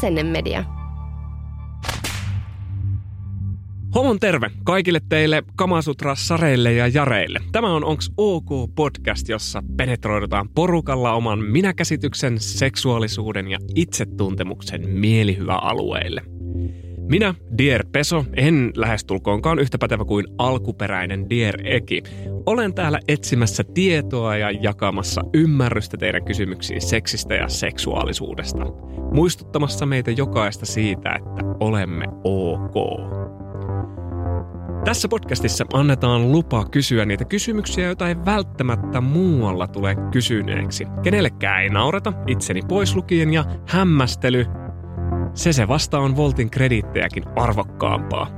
Asennemedia. 0.00 0.64
Homon 3.94 4.18
terve 4.20 4.50
kaikille 4.64 5.00
teille 5.08 5.42
Kamasutra 5.56 6.14
Sareille 6.14 6.72
ja 6.72 6.86
Jareille. 6.86 7.40
Tämä 7.52 7.74
on 7.74 7.84
Onks 7.84 8.12
OK 8.16 8.74
podcast, 8.74 9.28
jossa 9.28 9.62
penetroidutaan 9.76 10.48
porukalla 10.48 11.12
oman 11.12 11.38
minäkäsityksen, 11.38 12.40
seksuaalisuuden 12.40 13.48
ja 13.48 13.58
itsetuntemuksen 13.74 14.88
mielihyväalueille. 14.88 16.22
Minä, 17.10 17.34
Dier 17.58 17.84
Peso, 17.92 18.24
en 18.36 18.72
lähestulkoonkaan 18.76 19.58
yhtä 19.58 19.78
pätevä 19.78 20.04
kuin 20.04 20.26
alkuperäinen 20.38 21.30
Dier 21.30 21.54
Eki. 21.64 22.02
Olen 22.46 22.74
täällä 22.74 23.00
etsimässä 23.08 23.64
tietoa 23.74 24.36
ja 24.36 24.50
jakamassa 24.50 25.20
ymmärrystä 25.34 25.96
teidän 25.96 26.24
kysymyksiin 26.24 26.80
seksistä 26.80 27.34
ja 27.34 27.48
seksuaalisuudesta. 27.48 28.64
Muistuttamassa 29.12 29.86
meitä 29.86 30.10
jokaista 30.10 30.66
siitä, 30.66 31.14
että 31.14 31.44
olemme 31.60 32.04
ok. 32.24 32.74
Tässä 34.84 35.08
podcastissa 35.08 35.64
annetaan 35.72 36.32
lupa 36.32 36.64
kysyä 36.64 37.04
niitä 37.04 37.24
kysymyksiä, 37.24 37.86
joita 37.86 38.08
ei 38.08 38.16
välttämättä 38.24 39.00
muualla 39.00 39.66
tule 39.66 39.96
kysyneeksi. 40.12 40.86
Kenellekään 41.02 41.62
ei 41.62 41.68
naureta, 41.68 42.12
itseni 42.26 42.60
pois 42.68 42.96
lukien 42.96 43.32
ja 43.32 43.44
hämmästely 43.66 44.46
se 45.34 45.52
se 45.52 45.68
vasta 45.68 45.98
on 45.98 46.16
Voltin 46.16 46.50
krediittejäkin 46.50 47.24
arvokkaampaa. 47.36 48.30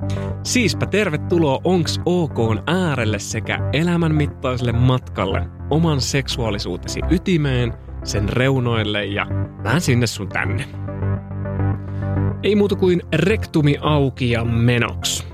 Siispä 0.42 0.86
tervetuloa 0.86 1.60
Onks 1.64 2.00
OK 2.04 2.38
äärelle 2.66 3.18
sekä 3.18 3.58
elämänmittaiselle 3.72 4.72
matkalle 4.72 5.46
oman 5.70 6.00
seksuaalisuutesi 6.00 7.00
ytimeen, 7.10 7.72
sen 8.04 8.28
reunoille 8.28 9.04
ja 9.04 9.26
vähän 9.64 9.80
sinne 9.80 10.06
sun 10.06 10.28
tänne. 10.28 10.68
Ei 12.42 12.56
muuta 12.56 12.76
kuin 12.76 13.02
rektumi 13.14 13.76
auki 13.80 14.30
ja 14.30 14.44
menoks. 14.44 15.26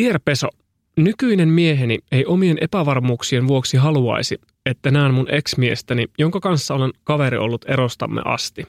Dear 0.00 0.20
Peso, 0.24 0.48
nykyinen 0.96 1.48
mieheni 1.48 1.98
ei 2.12 2.26
omien 2.26 2.58
epävarmuuksien 2.60 3.48
vuoksi 3.48 3.76
haluaisi, 3.76 4.40
että 4.66 4.90
näen 4.90 5.14
mun 5.14 5.30
ex-miestäni, 5.30 6.06
jonka 6.18 6.40
kanssa 6.40 6.74
olen 6.74 6.92
kaveri 7.04 7.36
ollut 7.36 7.64
erostamme 7.68 8.22
asti. 8.24 8.66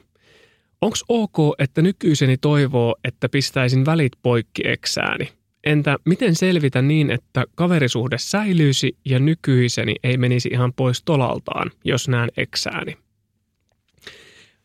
Onks 0.80 1.04
ok, 1.08 1.36
että 1.58 1.82
nykyiseni 1.82 2.36
toivoo, 2.36 2.96
että 3.04 3.28
pistäisin 3.28 3.86
välit 3.86 4.12
poikki 4.22 4.62
eksääni? 4.68 5.28
Entä 5.64 5.96
miten 6.04 6.34
selvitä 6.34 6.82
niin, 6.82 7.10
että 7.10 7.44
kaverisuhde 7.54 8.18
säilyisi 8.18 8.96
ja 9.04 9.18
nykyiseni 9.18 9.94
ei 10.02 10.16
menisi 10.16 10.48
ihan 10.52 10.72
pois 10.72 11.02
tolaltaan, 11.04 11.70
jos 11.84 12.08
näen 12.08 12.28
eksääni? 12.36 12.96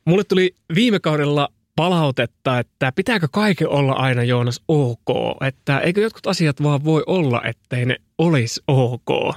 Mulle 0.05 0.23
tuli 0.23 0.55
viime 0.75 0.99
kaudella 0.99 1.49
palautetta, 1.75 2.59
että 2.59 2.91
pitääkö 2.95 3.27
kaiken 3.31 3.69
olla 3.69 3.93
aina 3.93 4.23
Joonas 4.23 4.61
ok, 4.67 5.37
että 5.47 5.79
eikö 5.79 6.01
jotkut 6.01 6.27
asiat 6.27 6.63
vaan 6.63 6.83
voi 6.83 7.03
olla, 7.07 7.41
ettei 7.43 7.85
ne 7.85 7.95
olisi 8.17 8.61
ok. 8.67 9.35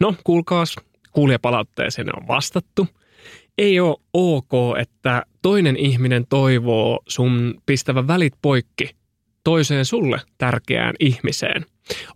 No, 0.00 0.14
kuulkaas, 0.24 0.76
kuulijapalautteeseen 1.12 2.16
on 2.16 2.28
vastattu. 2.28 2.86
Ei 3.58 3.80
ole 3.80 3.96
ok, 4.12 4.78
että 4.78 5.22
toinen 5.42 5.76
ihminen 5.76 6.26
toivoo 6.28 7.00
sun 7.08 7.54
pistävän 7.66 8.08
välit 8.08 8.34
poikki 8.42 8.90
toiseen 9.44 9.84
sulle 9.84 10.20
tärkeään 10.38 10.94
ihmiseen. 11.00 11.66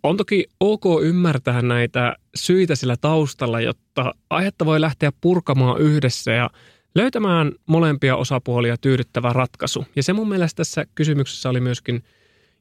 On 0.03 0.17
toki 0.17 0.45
ok 0.61 0.85
ymmärtää 1.03 1.63
näitä 1.63 2.17
syitä 2.35 2.75
sillä 2.75 2.97
taustalla, 3.01 3.61
jotta 3.61 4.15
aihetta 4.31 4.67
voi 4.67 4.81
lähteä 4.81 5.13
purkamaan 5.21 5.81
yhdessä 5.81 6.33
ja 6.33 6.51
löytämään 6.95 7.53
molempia 7.67 8.17
osapuolia 8.17 8.77
tyydyttävä 8.77 9.33
ratkaisu. 9.33 9.85
Ja 9.97 10.03
se 10.03 10.13
mun 10.13 10.29
mielestä 10.29 10.57
tässä 10.57 10.85
kysymyksessä 10.95 11.49
oli 11.49 11.61
myöskin 11.61 12.03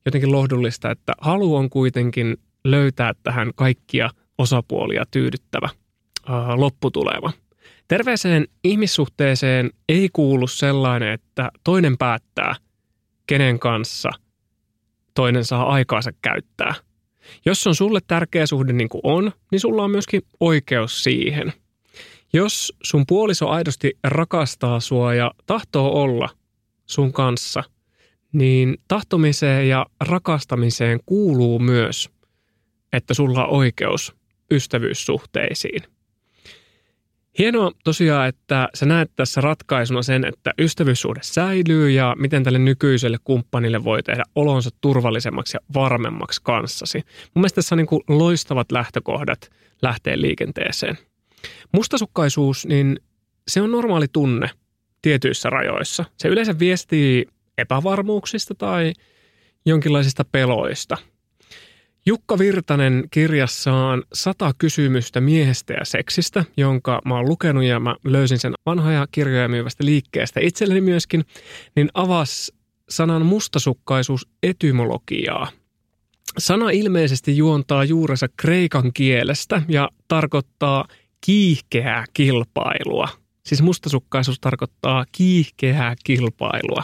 jotenkin 0.05 0.31
lohdullista, 0.31 0.91
että 0.91 1.13
halu 1.21 1.55
on 1.55 1.69
kuitenkin 1.69 2.37
löytää 2.63 3.13
tähän 3.23 3.51
kaikkia 3.55 4.09
osapuolia 4.37 5.03
tyydyttävä 5.11 5.69
lopputulema. 6.55 7.31
Terveeseen 7.87 8.47
ihmissuhteeseen 8.63 9.71
ei 9.89 10.09
kuulu 10.13 10.47
sellainen, 10.47 11.11
että 11.11 11.51
toinen 11.63 11.97
päättää, 11.97 12.55
kenen 13.27 13.59
kanssa 13.59 14.09
toinen 15.13 15.45
saa 15.45 15.73
aikaansa 15.73 16.11
käyttää. 16.21 16.73
Jos 17.45 17.67
on 17.67 17.75
sulle 17.75 17.99
tärkeä 18.07 18.45
suhde 18.45 18.73
niin 18.73 18.89
kuin 18.89 19.01
on, 19.03 19.31
niin 19.51 19.59
sulla 19.59 19.83
on 19.83 19.91
myöskin 19.91 20.21
oikeus 20.39 21.03
siihen. 21.03 21.53
Jos 22.33 22.73
sun 22.83 23.05
puoliso 23.07 23.49
aidosti 23.49 23.97
rakastaa 24.03 24.79
sua 24.79 25.13
ja 25.13 25.31
tahtoo 25.45 26.01
olla 26.01 26.29
sun 26.85 27.13
kanssa, 27.13 27.63
niin 28.33 28.77
tahtomiseen 28.87 29.69
ja 29.69 29.85
rakastamiseen 29.99 30.99
kuuluu 31.05 31.59
myös, 31.59 32.09
että 32.93 33.13
sulla 33.13 33.45
on 33.45 33.57
oikeus 33.57 34.15
ystävyyssuhteisiin. 34.51 35.92
Hienoa 37.39 37.71
tosiaan, 37.83 38.27
että 38.27 38.69
sä 38.73 38.85
näet 38.85 39.11
tässä 39.15 39.41
ratkaisuna 39.41 40.01
sen, 40.01 40.25
että 40.25 40.53
ystävyyssuhde 40.59 41.19
säilyy 41.23 41.89
ja 41.89 42.15
miten 42.19 42.43
tälle 42.43 42.59
nykyiselle 42.59 43.17
kumppanille 43.23 43.83
voi 43.83 44.03
tehdä 44.03 44.23
olonsa 44.35 44.69
turvallisemmaksi 44.81 45.57
ja 45.57 45.59
varmemmaksi 45.73 46.41
kanssasi. 46.43 46.97
Mun 46.97 47.41
mielestä 47.41 47.55
tässä 47.55 47.75
on 47.75 47.77
niin 47.77 47.87
kuin 47.87 48.01
loistavat 48.07 48.71
lähtökohdat 48.71 49.49
lähteä 49.81 50.21
liikenteeseen. 50.21 50.97
Mustasukkaisuus, 51.71 52.65
niin 52.65 52.99
se 53.47 53.61
on 53.61 53.71
normaali 53.71 54.07
tunne 54.13 54.49
tietyissä 55.01 55.49
rajoissa. 55.49 56.05
Se 56.17 56.27
yleensä 56.27 56.59
viestii 56.59 57.25
epävarmuuksista 57.57 58.55
tai 58.55 58.93
jonkinlaisista 59.65 60.25
peloista– 60.25 60.97
Jukka 62.05 62.39
Virtanen 62.39 63.03
kirjassaan 63.11 64.03
sata 64.13 64.51
kysymystä 64.57 65.21
miehestä 65.21 65.73
ja 65.73 65.85
seksistä, 65.85 66.45
jonka 66.57 67.01
mä 67.05 67.15
oon 67.15 67.29
lukenut 67.29 67.63
ja 67.63 67.79
mä 67.79 67.95
löysin 68.03 68.39
sen 68.39 68.53
vanhoja 68.65 69.07
kirjoja 69.11 69.47
myyvästä 69.47 69.85
liikkeestä 69.85 70.39
itselleni 70.39 70.81
myöskin, 70.81 71.25
niin 71.75 71.89
avas 71.93 72.51
sanan 72.89 73.25
mustasukkaisuus 73.25 74.27
etymologiaa. 74.43 75.47
Sana 76.37 76.69
ilmeisesti 76.69 77.37
juontaa 77.37 77.83
juurensa 77.83 78.27
kreikan 78.37 78.93
kielestä 78.93 79.61
ja 79.67 79.89
tarkoittaa 80.07 80.85
kiihkeää 81.21 82.05
kilpailua– 82.13 83.07
Siis 83.43 83.61
mustasukkaisuus 83.61 84.39
tarkoittaa 84.39 85.05
kiihkeää 85.11 85.95
kilpailua. 86.03 86.83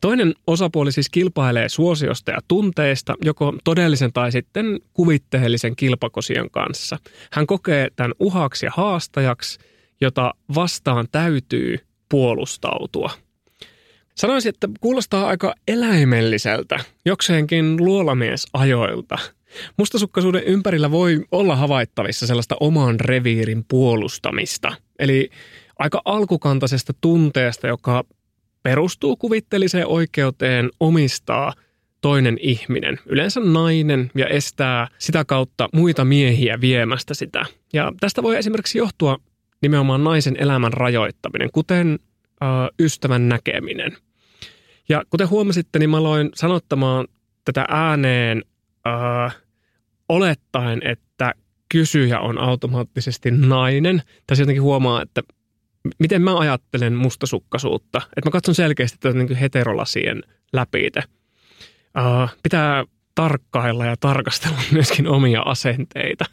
Toinen 0.00 0.34
osapuoli 0.46 0.92
siis 0.92 1.08
kilpailee 1.10 1.68
suosiosta 1.68 2.30
ja 2.30 2.38
tunteista, 2.48 3.14
joko 3.24 3.54
todellisen 3.64 4.12
tai 4.12 4.32
sitten 4.32 4.80
kuvitteellisen 4.92 5.76
kilpakosion 5.76 6.50
kanssa. 6.50 6.98
Hän 7.32 7.46
kokee 7.46 7.88
tämän 7.96 8.12
uhaksi 8.20 8.66
ja 8.66 8.72
haastajaksi, 8.76 9.58
jota 10.00 10.34
vastaan 10.54 11.08
täytyy 11.12 11.78
puolustautua. 12.08 13.10
Sanoisin, 14.14 14.48
että 14.48 14.68
kuulostaa 14.80 15.28
aika 15.28 15.54
eläimelliseltä, 15.68 16.80
jokseenkin 17.04 17.76
luolamiesajoilta. 17.84 19.18
Mustasukkaisuuden 19.76 20.44
ympärillä 20.44 20.90
voi 20.90 21.24
olla 21.32 21.56
havaittavissa 21.56 22.26
sellaista 22.26 22.56
oman 22.60 23.00
reviirin 23.00 23.64
puolustamista. 23.68 24.74
Eli 24.98 25.30
aika 25.78 26.02
alkukantaisesta 26.04 26.92
tunteesta, 27.00 27.66
joka 27.66 28.04
perustuu 28.62 29.16
kuvitteliseen 29.16 29.86
oikeuteen 29.86 30.70
omistaa 30.80 31.52
toinen 32.00 32.38
ihminen, 32.40 32.98
yleensä 33.06 33.40
nainen, 33.40 34.10
ja 34.14 34.26
estää 34.26 34.88
sitä 34.98 35.24
kautta 35.24 35.68
muita 35.72 36.04
miehiä 36.04 36.60
viemästä 36.60 37.14
sitä. 37.14 37.46
Ja 37.72 37.92
tästä 38.00 38.22
voi 38.22 38.36
esimerkiksi 38.36 38.78
johtua 38.78 39.18
nimenomaan 39.62 40.04
naisen 40.04 40.36
elämän 40.38 40.72
rajoittaminen, 40.72 41.48
kuten 41.52 41.98
ö, 42.42 42.46
ystävän 42.78 43.28
näkeminen. 43.28 43.96
Ja 44.88 45.02
kuten 45.10 45.30
huomasitte, 45.30 45.78
niin 45.78 45.90
mä 45.90 45.96
aloin 45.96 46.30
sanottamaan 46.34 47.06
tätä 47.44 47.64
ääneen 47.68 48.44
ö, 48.86 49.30
olettaen, 50.08 50.80
että 50.84 51.34
kysyjä 51.68 52.20
on 52.20 52.38
automaattisesti 52.38 53.30
nainen. 53.30 54.02
Tässä 54.26 54.42
jotenkin 54.42 54.62
huomaa, 54.62 55.02
että 55.02 55.22
miten 55.98 56.22
mä 56.22 56.38
ajattelen 56.38 56.94
mustasukkaisuutta. 56.94 57.98
Että 57.98 58.28
mä 58.28 58.30
katson 58.30 58.54
selkeästi 58.54 58.98
tätä 59.00 59.18
niin 59.18 59.36
heterolasien 59.36 60.22
läpi. 60.52 60.90
Uh, 60.96 62.28
pitää 62.42 62.84
tarkkailla 63.14 63.86
ja 63.86 63.96
tarkastella 64.00 64.58
myöskin 64.72 65.08
omia 65.08 65.40
asenteita. 65.40 66.24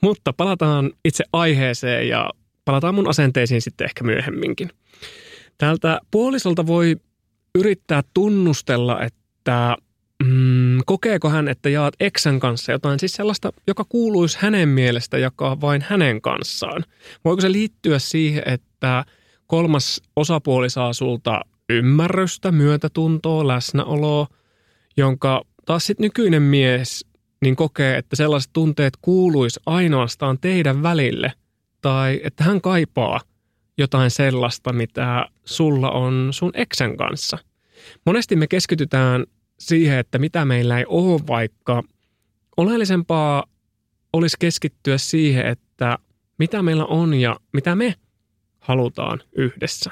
Mutta 0.00 0.32
palataan 0.32 0.92
itse 1.04 1.24
aiheeseen 1.32 2.08
ja 2.08 2.30
palataan 2.64 2.94
mun 2.94 3.08
asenteisiin 3.08 3.62
sitten 3.62 3.84
ehkä 3.84 4.04
myöhemminkin. 4.04 4.70
Täältä 5.58 6.00
puolisolta 6.10 6.66
voi 6.66 6.96
yrittää 7.54 8.02
tunnustella, 8.14 9.02
että 9.02 9.76
mm, 10.24 10.78
kokeeko 10.86 11.30
hän, 11.30 11.48
että 11.48 11.68
jaat 11.68 11.94
eksän 12.00 12.40
kanssa 12.40 12.72
jotain 12.72 13.00
siis 13.00 13.12
sellaista, 13.12 13.52
joka 13.66 13.84
kuuluisi 13.88 14.38
hänen 14.40 14.68
mielestä 14.68 15.18
jakaa 15.18 15.60
vain 15.60 15.84
hänen 15.88 16.20
kanssaan. 16.20 16.84
Voiko 17.24 17.40
se 17.40 17.52
liittyä 17.52 17.98
siihen, 17.98 18.42
että 18.46 19.04
kolmas 19.46 20.02
osapuoli 20.16 20.70
saa 20.70 20.92
sulta 20.92 21.40
ymmärrystä, 21.68 22.52
myötätuntoa, 22.52 23.48
läsnäoloa, 23.48 24.26
jonka 24.96 25.42
taas 25.66 25.86
sitten 25.86 26.04
nykyinen 26.04 26.42
mies 26.42 27.06
niin 27.42 27.56
kokee, 27.56 27.98
että 27.98 28.16
sellaiset 28.16 28.50
tunteet 28.52 28.94
kuuluisi 29.02 29.60
ainoastaan 29.66 30.38
teidän 30.40 30.82
välille 30.82 31.32
tai 31.80 32.20
että 32.24 32.44
hän 32.44 32.60
kaipaa 32.60 33.20
jotain 33.78 34.10
sellaista, 34.10 34.72
mitä 34.72 35.26
sulla 35.44 35.90
on 35.90 36.28
sun 36.30 36.50
eksän 36.54 36.96
kanssa. 36.96 37.38
Monesti 38.06 38.36
me 38.36 38.46
keskitytään 38.46 39.24
siihen, 39.58 39.98
että 39.98 40.18
mitä 40.18 40.44
meillä 40.44 40.78
ei 40.78 40.84
ole, 40.88 41.20
vaikka 41.26 41.82
oleellisempaa 42.56 43.44
olisi 44.12 44.36
keskittyä 44.40 44.98
siihen, 44.98 45.46
että 45.46 45.98
mitä 46.38 46.62
meillä 46.62 46.84
on 46.84 47.14
ja 47.14 47.36
mitä 47.52 47.74
me 47.74 47.94
halutaan 48.60 49.20
yhdessä. 49.36 49.90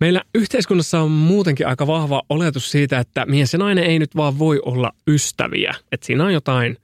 Meillä 0.00 0.22
yhteiskunnassa 0.34 1.00
on 1.00 1.10
muutenkin 1.10 1.66
aika 1.66 1.86
vahva 1.86 2.22
oletus 2.28 2.70
siitä, 2.70 2.98
että 2.98 3.26
mies 3.26 3.52
ja 3.52 3.58
nainen 3.58 3.84
ei 3.84 3.98
nyt 3.98 4.16
vaan 4.16 4.38
voi 4.38 4.60
olla 4.64 4.92
ystäviä. 5.06 5.74
Että 5.92 6.06
siinä 6.06 6.24
on 6.24 6.32
jotain 6.32 6.76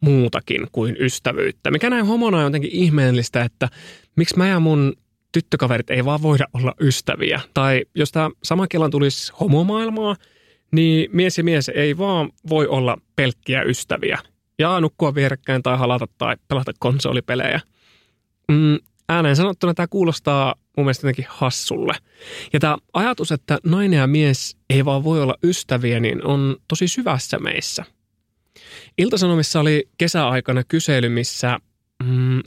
muutakin 0.00 0.66
kuin 0.72 0.96
ystävyyttä. 1.00 1.70
Mikä 1.70 1.90
näin 1.90 2.06
homona 2.06 2.38
on 2.38 2.44
jotenkin 2.44 2.70
ihmeellistä, 2.72 3.42
että 3.42 3.68
miksi 4.16 4.36
mä 4.36 4.48
ja 4.48 4.60
mun 4.60 4.92
tyttökaverit 5.32 5.90
ei 5.90 6.04
vaan 6.04 6.22
voida 6.22 6.44
olla 6.54 6.74
ystäviä. 6.80 7.40
Tai 7.54 7.84
jos 7.94 8.12
tämä 8.12 8.30
sama 8.42 8.66
kelan 8.66 8.90
tulisi 8.90 9.32
homomaailmaa, 9.40 10.16
niin 10.72 11.10
mies 11.12 11.38
ja 11.38 11.44
mies 11.44 11.68
ei 11.68 11.98
vaan 11.98 12.30
voi 12.48 12.66
olla 12.66 12.96
pelkkiä 13.16 13.62
ystäviä. 13.62 14.18
Ja 14.58 14.80
nukkua 14.80 15.14
vierekkäin 15.14 15.62
tai 15.62 15.78
halata 15.78 16.06
tai 16.18 16.36
pelata 16.48 16.72
konsolipelejä. 16.78 17.60
Mm, 18.48 18.78
ääneen 19.08 19.36
sanottuna 19.36 19.74
tämä 19.74 19.86
kuulostaa 19.86 20.54
mun 20.76 20.86
mielestä 20.86 21.06
jotenkin 21.06 21.26
hassulle. 21.28 21.94
Ja 22.52 22.60
tämä 22.60 22.76
ajatus, 22.92 23.32
että 23.32 23.58
nainen 23.64 23.98
ja 23.98 24.06
mies 24.06 24.56
ei 24.70 24.84
vaan 24.84 25.04
voi 25.04 25.22
olla 25.22 25.34
ystäviä, 25.44 26.00
niin 26.00 26.26
on 26.26 26.56
tosi 26.68 26.88
syvässä 26.88 27.38
meissä. 27.38 27.84
Iltasanomissa 28.98 29.60
oli 29.60 29.88
kesäaikana 29.98 30.64
kysely, 30.64 31.08
missä 31.08 31.58
mm, 32.04 32.40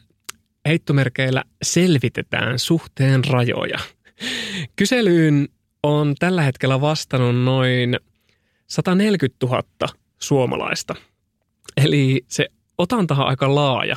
heittomerkeillä 0.67 1.43
selvitetään 1.63 2.59
suhteen 2.59 3.25
rajoja. 3.25 3.79
Kyselyyn 4.75 5.47
on 5.83 6.15
tällä 6.19 6.41
hetkellä 6.41 6.81
vastannut 6.81 7.43
noin 7.43 7.99
140 8.67 9.45
000 9.45 9.63
suomalaista. 10.19 10.95
Eli 11.77 12.25
se 12.27 12.47
otanta 12.77 13.13
on 13.13 13.27
aika 13.27 13.55
laaja. 13.55 13.95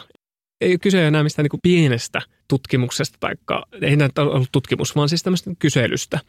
Ei 0.61 0.71
ole 0.71 0.79
kyse 0.79 1.07
enää 1.07 1.23
mistään 1.23 1.49
niin 1.53 1.61
pienestä 1.63 2.23
tutkimuksesta, 2.49 3.19
tai 3.21 3.35
ei 3.83 3.97
näitä 3.97 4.23
ollut 4.23 4.53
tutkimus, 4.53 4.97
vaan 4.97 5.09
siis 5.09 5.23
tämmöistä 5.23 5.51
kyselystä. 5.59 6.21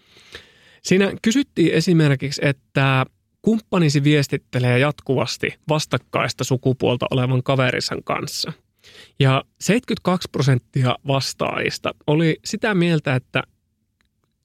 Siinä 0.83 1.12
kysyttiin 1.21 1.74
esimerkiksi, 1.74 2.41
että 2.44 3.06
kumppanisi 3.41 4.03
viestittelee 4.03 4.80
jatkuvasti 4.80 5.56
vastakkaista 5.69 6.44
sukupuolta 6.44 7.06
olevan 7.12 7.44
kaverisan 7.44 8.03
kanssa– 8.03 8.53
ja 9.19 9.44
72 9.59 10.30
prosenttia 10.31 10.95
vastaajista 11.07 11.92
oli 12.07 12.39
sitä 12.45 12.74
mieltä, 12.74 13.15
että 13.15 13.44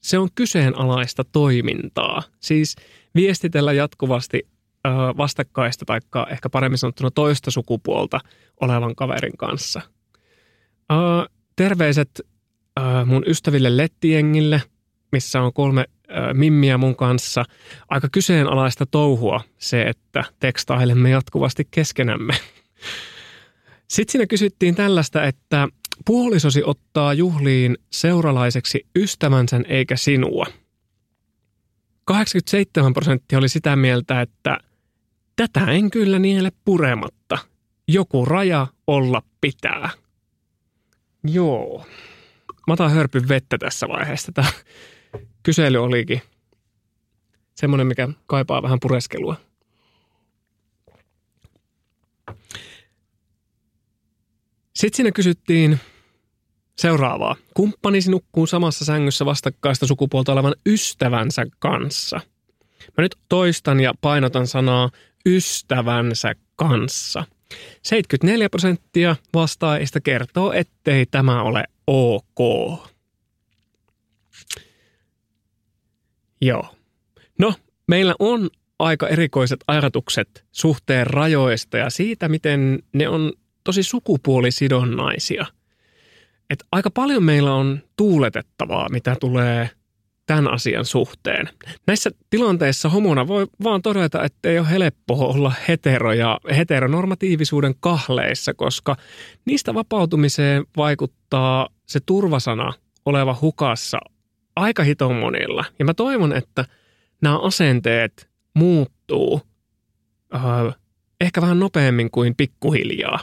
se 0.01 0.17
on 0.17 0.29
kyseenalaista 0.35 1.23
toimintaa. 1.23 2.23
Siis 2.39 2.75
viestitellä 3.15 3.73
jatkuvasti 3.73 4.47
ö, 4.87 4.89
vastakkaista 5.17 5.85
tai 5.85 5.99
ehkä 6.29 6.49
paremmin 6.49 6.77
sanottuna 6.77 7.11
toista 7.11 7.51
sukupuolta 7.51 8.19
olevan 8.61 8.95
kaverin 8.95 9.37
kanssa. 9.37 9.81
Ö, 10.91 10.95
terveiset 11.55 12.21
ö, 12.79 12.81
mun 13.05 13.23
ystäville 13.27 13.77
Lettiengille, 13.77 14.61
missä 15.11 15.41
on 15.41 15.53
kolme 15.53 15.85
mimmiä 16.33 16.77
mun 16.77 16.95
kanssa. 16.95 17.45
Aika 17.89 18.09
kyseenalaista 18.11 18.85
touhua 18.85 19.41
se, 19.57 19.81
että 19.83 20.23
tekstailemme 20.39 21.09
jatkuvasti 21.09 21.67
keskenämme. 21.71 22.33
Sitten 23.87 24.11
siinä 24.11 24.27
kysyttiin 24.27 24.75
tällaista, 24.75 25.23
että 25.23 25.67
puolisosi 26.05 26.63
ottaa 26.63 27.13
juhliin 27.13 27.77
seuralaiseksi 27.91 28.87
ystävänsä 28.95 29.61
eikä 29.67 29.95
sinua. 29.95 30.45
87 32.05 32.93
prosenttia 32.93 33.37
oli 33.37 33.49
sitä 33.49 33.75
mieltä, 33.75 34.21
että 34.21 34.57
tätä 35.35 35.71
en 35.71 35.91
kyllä 35.91 36.19
niele 36.19 36.51
purematta. 36.65 37.37
Joku 37.87 38.25
raja 38.25 38.67
olla 38.87 39.21
pitää. 39.41 39.89
Joo. 41.23 41.85
Mä 42.67 42.73
otan 42.73 42.91
hörpyn 42.91 43.27
vettä 43.27 43.57
tässä 43.57 43.87
vaiheessa. 43.87 44.31
Tämä 44.31 44.47
kysely 45.43 45.77
olikin 45.77 46.21
semmoinen, 47.55 47.87
mikä 47.87 48.09
kaipaa 48.27 48.61
vähän 48.61 48.79
pureskelua. 48.79 49.35
Sitten 54.75 54.95
siinä 54.95 55.11
kysyttiin 55.11 55.79
seuraavaa. 56.77 57.35
Kumppanisi 57.53 58.11
nukkuu 58.11 58.47
samassa 58.47 58.85
sängyssä 58.85 59.25
vastakkaista 59.25 59.87
sukupuolta 59.87 60.33
olevan 60.33 60.55
ystävänsä 60.65 61.45
kanssa. 61.59 62.21
Mä 62.97 63.01
nyt 63.01 63.15
toistan 63.29 63.79
ja 63.79 63.93
painotan 64.01 64.47
sanaa 64.47 64.89
ystävänsä 65.25 66.33
kanssa. 66.55 67.23
74 67.81 68.49
prosenttia 68.49 69.15
vastaajista 69.33 70.01
kertoo, 70.01 70.53
ettei 70.53 71.05
tämä 71.05 71.43
ole 71.43 71.63
ok. 71.87 72.39
Joo. 76.41 76.75
No, 77.39 77.53
meillä 77.87 78.15
on 78.19 78.49
aika 78.79 79.07
erikoiset 79.07 79.59
ajatukset 79.67 80.45
suhteen 80.51 81.07
rajoista 81.07 81.77
ja 81.77 81.89
siitä, 81.89 82.29
miten 82.29 82.83
ne 82.93 83.09
on 83.09 83.33
tosi 83.63 83.83
sukupuolisidonnaisia. 83.83 85.45
Et 86.49 86.63
aika 86.71 86.89
paljon 86.89 87.23
meillä 87.23 87.53
on 87.53 87.79
tuuletettavaa, 87.97 88.89
mitä 88.89 89.15
tulee 89.19 89.69
tämän 90.25 90.53
asian 90.53 90.85
suhteen. 90.85 91.49
Näissä 91.87 92.11
tilanteissa 92.29 92.89
homona 92.89 93.27
voi 93.27 93.47
vaan 93.63 93.81
todeta, 93.81 94.23
että 94.23 94.49
ei 94.49 94.59
ole 94.59 94.69
helppo 94.69 95.13
olla 95.13 95.53
hetero 95.67 96.13
ja 96.13 96.39
heteronormatiivisuuden 96.57 97.75
kahleissa, 97.79 98.53
koska 98.53 98.95
niistä 99.45 99.73
vapautumiseen 99.73 100.65
vaikuttaa 100.77 101.69
se 101.85 101.99
turvasana 102.05 102.73
oleva 103.05 103.37
hukassa 103.41 103.99
aika 104.55 104.83
hiton 104.83 105.15
monilla. 105.15 105.65
Ja 105.79 105.85
mä 105.85 105.93
toivon, 105.93 106.33
että 106.33 106.65
nämä 107.21 107.39
asenteet 107.39 108.29
muuttuu 108.53 109.41
äh, 110.35 110.41
ehkä 111.21 111.41
vähän 111.41 111.59
nopeammin 111.59 112.11
kuin 112.11 112.35
pikkuhiljaa. 112.35 113.19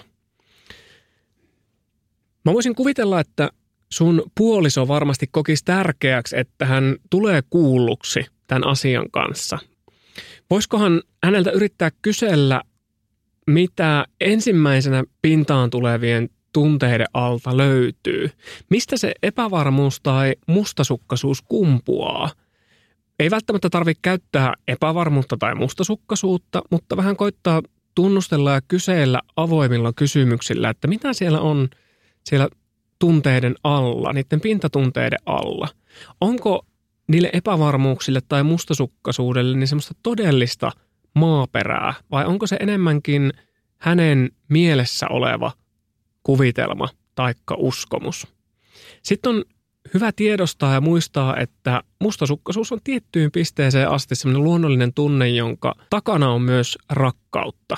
Mä 2.44 2.52
voisin 2.52 2.74
kuvitella, 2.74 3.20
että 3.20 3.50
sun 3.92 4.22
puoliso 4.34 4.88
varmasti 4.88 5.26
kokisi 5.30 5.64
tärkeäksi, 5.64 6.38
että 6.38 6.66
hän 6.66 6.96
tulee 7.10 7.42
kuulluksi 7.50 8.26
tämän 8.46 8.66
asian 8.66 9.10
kanssa. 9.10 9.58
Voisikohan 10.50 11.02
häneltä 11.24 11.50
yrittää 11.50 11.90
kysellä, 12.02 12.62
mitä 13.46 14.04
ensimmäisenä 14.20 15.04
pintaan 15.22 15.70
tulevien 15.70 16.28
tunteiden 16.52 17.06
alta 17.14 17.56
löytyy? 17.56 18.30
Mistä 18.70 18.96
se 18.96 19.14
epävarmuus 19.22 20.00
tai 20.02 20.34
mustasukkaisuus 20.46 21.42
kumpuaa? 21.42 22.30
Ei 23.18 23.30
välttämättä 23.30 23.70
tarvitse 23.70 24.00
käyttää 24.02 24.54
epävarmuutta 24.68 25.36
tai 25.36 25.54
mustasukkaisuutta, 25.54 26.62
mutta 26.70 26.96
vähän 26.96 27.16
koittaa 27.16 27.62
tunnustella 27.94 28.52
ja 28.52 28.60
kysellä 28.68 29.20
avoimilla 29.36 29.92
kysymyksillä, 29.92 30.70
että 30.70 30.88
mitä 30.88 31.12
siellä 31.12 31.40
on– 31.40 31.68
siellä 32.24 32.48
tunteiden 32.98 33.54
alla, 33.64 34.12
niiden 34.12 34.40
pintatunteiden 34.40 35.18
alla. 35.26 35.68
Onko 36.20 36.66
niille 37.08 37.30
epävarmuuksille 37.32 38.20
tai 38.28 38.42
mustasukkaisuudelle 38.42 39.56
niin 39.56 39.68
semmoista 39.68 39.94
todellista 40.02 40.72
maaperää 41.14 41.94
vai 42.10 42.24
onko 42.24 42.46
se 42.46 42.56
enemmänkin 42.60 43.32
hänen 43.78 44.30
mielessä 44.48 45.06
oleva 45.08 45.52
kuvitelma 46.22 46.88
taikka 47.14 47.54
uskomus? 47.58 48.26
Sitten 49.02 49.34
on 49.34 49.44
hyvä 49.94 50.12
tiedostaa 50.12 50.74
ja 50.74 50.80
muistaa, 50.80 51.36
että 51.36 51.82
mustasukkaisuus 52.00 52.72
on 52.72 52.78
tiettyyn 52.84 53.32
pisteeseen 53.32 53.90
asti 53.90 54.14
semmoinen 54.14 54.44
luonnollinen 54.44 54.94
tunne, 54.94 55.28
jonka 55.28 55.74
takana 55.90 56.30
on 56.30 56.42
myös 56.42 56.78
rakkautta. 56.90 57.76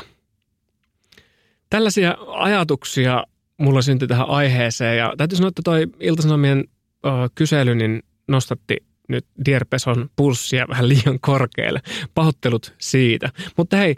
Tällaisia 1.70 2.16
ajatuksia 2.28 3.24
mulla 3.60 3.82
syntyi 3.82 4.08
tähän 4.08 4.28
aiheeseen. 4.28 4.98
Ja 4.98 5.14
täytyy 5.16 5.36
sanoa, 5.36 5.48
että 5.48 5.62
toi 5.64 5.86
Iltasanomien 6.00 6.64
ö, 7.06 7.08
kysely 7.34 7.74
niin 7.74 8.02
nostatti 8.28 8.76
nyt 9.08 9.26
Dierpeson 9.44 10.10
pulssia 10.16 10.68
vähän 10.68 10.88
liian 10.88 11.20
korkealle. 11.20 11.80
Pahoittelut 12.14 12.74
siitä. 12.78 13.30
Mutta 13.56 13.76
hei, 13.76 13.96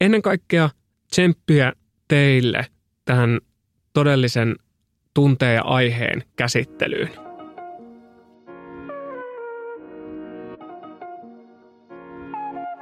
ennen 0.00 0.22
kaikkea 0.22 0.70
tsemppiä 1.10 1.72
teille 2.08 2.66
tähän 3.04 3.40
todellisen 3.92 4.56
tunteen 5.14 5.54
ja 5.54 5.62
aiheen 5.62 6.22
käsittelyyn. 6.36 7.10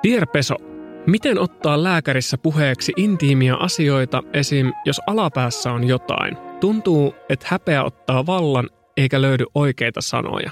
Dierpeso 0.02 0.69
miten 1.06 1.38
ottaa 1.38 1.82
lääkärissä 1.82 2.38
puheeksi 2.38 2.92
intiimiä 2.96 3.54
asioita, 3.54 4.22
esim. 4.32 4.72
jos 4.84 5.00
alapäässä 5.06 5.72
on 5.72 5.84
jotain? 5.88 6.36
Tuntuu, 6.60 7.14
että 7.28 7.46
häpeä 7.48 7.84
ottaa 7.84 8.26
vallan 8.26 8.70
eikä 8.96 9.22
löydy 9.22 9.44
oikeita 9.54 10.00
sanoja. 10.00 10.50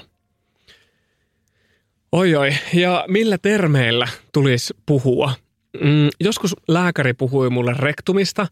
Oi 2.11 2.35
oi, 2.35 2.53
ja 2.73 3.05
millä 3.07 3.37
termeillä 3.37 4.07
tulisi 4.33 4.73
puhua? 4.85 5.33
Mm, 5.81 6.09
joskus 6.19 6.55
lääkäri 6.67 7.13
puhui 7.13 7.49
mulle 7.49 7.75
rektumista, 7.79 8.47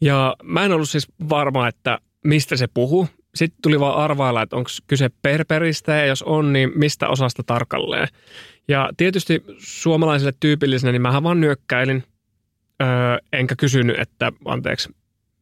ja 0.00 0.36
mä 0.42 0.64
en 0.64 0.72
ollut 0.72 0.90
siis 0.90 1.08
varma, 1.28 1.68
että 1.68 1.98
mistä 2.24 2.56
se 2.56 2.66
puhuu. 2.74 3.08
Sitten 3.34 3.62
tuli 3.62 3.80
vaan 3.80 3.96
arvailla, 3.96 4.42
että 4.42 4.56
onko 4.56 4.70
kyse 4.86 5.10
perperistä, 5.22 5.92
ja 5.92 6.06
jos 6.06 6.22
on, 6.22 6.52
niin 6.52 6.72
mistä 6.74 7.08
osasta 7.08 7.42
tarkalleen. 7.46 8.08
Ja 8.68 8.90
tietysti 8.96 9.44
suomalaisille 9.58 10.32
tyypillisenä, 10.40 10.92
niin 10.92 11.02
mähän 11.02 11.22
vaan 11.22 11.40
nyökkäilin, 11.40 12.04
öö, 12.82 12.88
enkä 13.32 13.56
kysynyt, 13.56 13.98
että 13.98 14.32
anteeksi, 14.44 14.88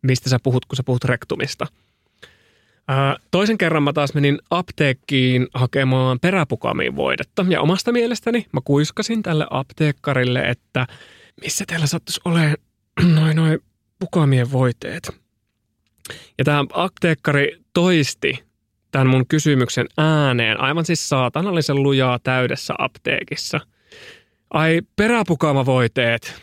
mistä 0.02 0.30
sä 0.30 0.38
puhut, 0.42 0.64
kun 0.66 0.76
sä 0.76 0.82
puhut 0.82 1.04
rektumista– 1.04 1.66
toisen 3.30 3.58
kerran 3.58 3.82
mä 3.82 3.92
taas 3.92 4.14
menin 4.14 4.38
apteekkiin 4.50 5.46
hakemaan 5.54 6.18
peräpukamiin 6.20 6.96
voidetta. 6.96 7.46
Ja 7.48 7.60
omasta 7.60 7.92
mielestäni 7.92 8.46
mä 8.52 8.60
kuiskasin 8.64 9.22
tälle 9.22 9.46
apteekkarille, 9.50 10.40
että 10.40 10.86
missä 11.40 11.64
teillä 11.68 11.86
sattuisi 11.86 12.20
olemaan 12.24 12.56
noin 13.14 13.36
noin 13.36 13.58
pukamien 13.98 14.52
voiteet. 14.52 15.21
Ja 16.38 16.44
tämä 16.44 16.64
apteekkari 16.72 17.56
toisti 17.74 18.44
tämän 18.90 19.06
mun 19.06 19.26
kysymyksen 19.26 19.86
ääneen, 19.98 20.60
aivan 20.60 20.84
siis 20.84 21.08
saatanallisen 21.08 21.82
lujaa 21.82 22.18
täydessä 22.18 22.74
apteekissa. 22.78 23.60
Ai 24.50 24.80
peräpukama-voiteet, 24.96 26.42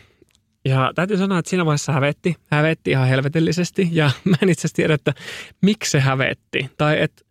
ja 0.64 0.92
täytyy 0.94 1.16
sanoa, 1.16 1.38
että 1.38 1.48
siinä 1.48 1.64
vaiheessa 1.66 1.92
hävetti, 1.92 2.36
hävetti 2.50 2.90
ihan 2.90 3.08
helvetillisesti 3.08 3.88
ja 3.92 4.10
mä 4.24 4.36
en 4.42 4.48
itse 4.48 4.68
tiedä, 4.74 4.94
että 4.94 5.14
miksi 5.62 5.90
se 5.90 6.00
hävetti. 6.00 6.70
Tai 6.76 7.02
että 7.02 7.22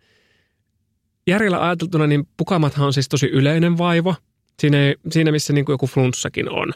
järjellä 1.28 1.66
ajateltuna, 1.66 2.08
niin 2.08 2.28
pukamathan 2.38 2.86
on 2.86 2.94
siis 2.94 3.10
tosi 3.10 3.28
yleinen 3.28 3.78
vaivo, 3.78 4.16
siinä, 4.60 4.78
siinä 5.12 5.32
missä 5.32 5.54
niin 5.54 5.66
kuin 5.66 5.74
joku 5.74 5.88
flunssakin 5.88 6.50
on. 6.50 6.74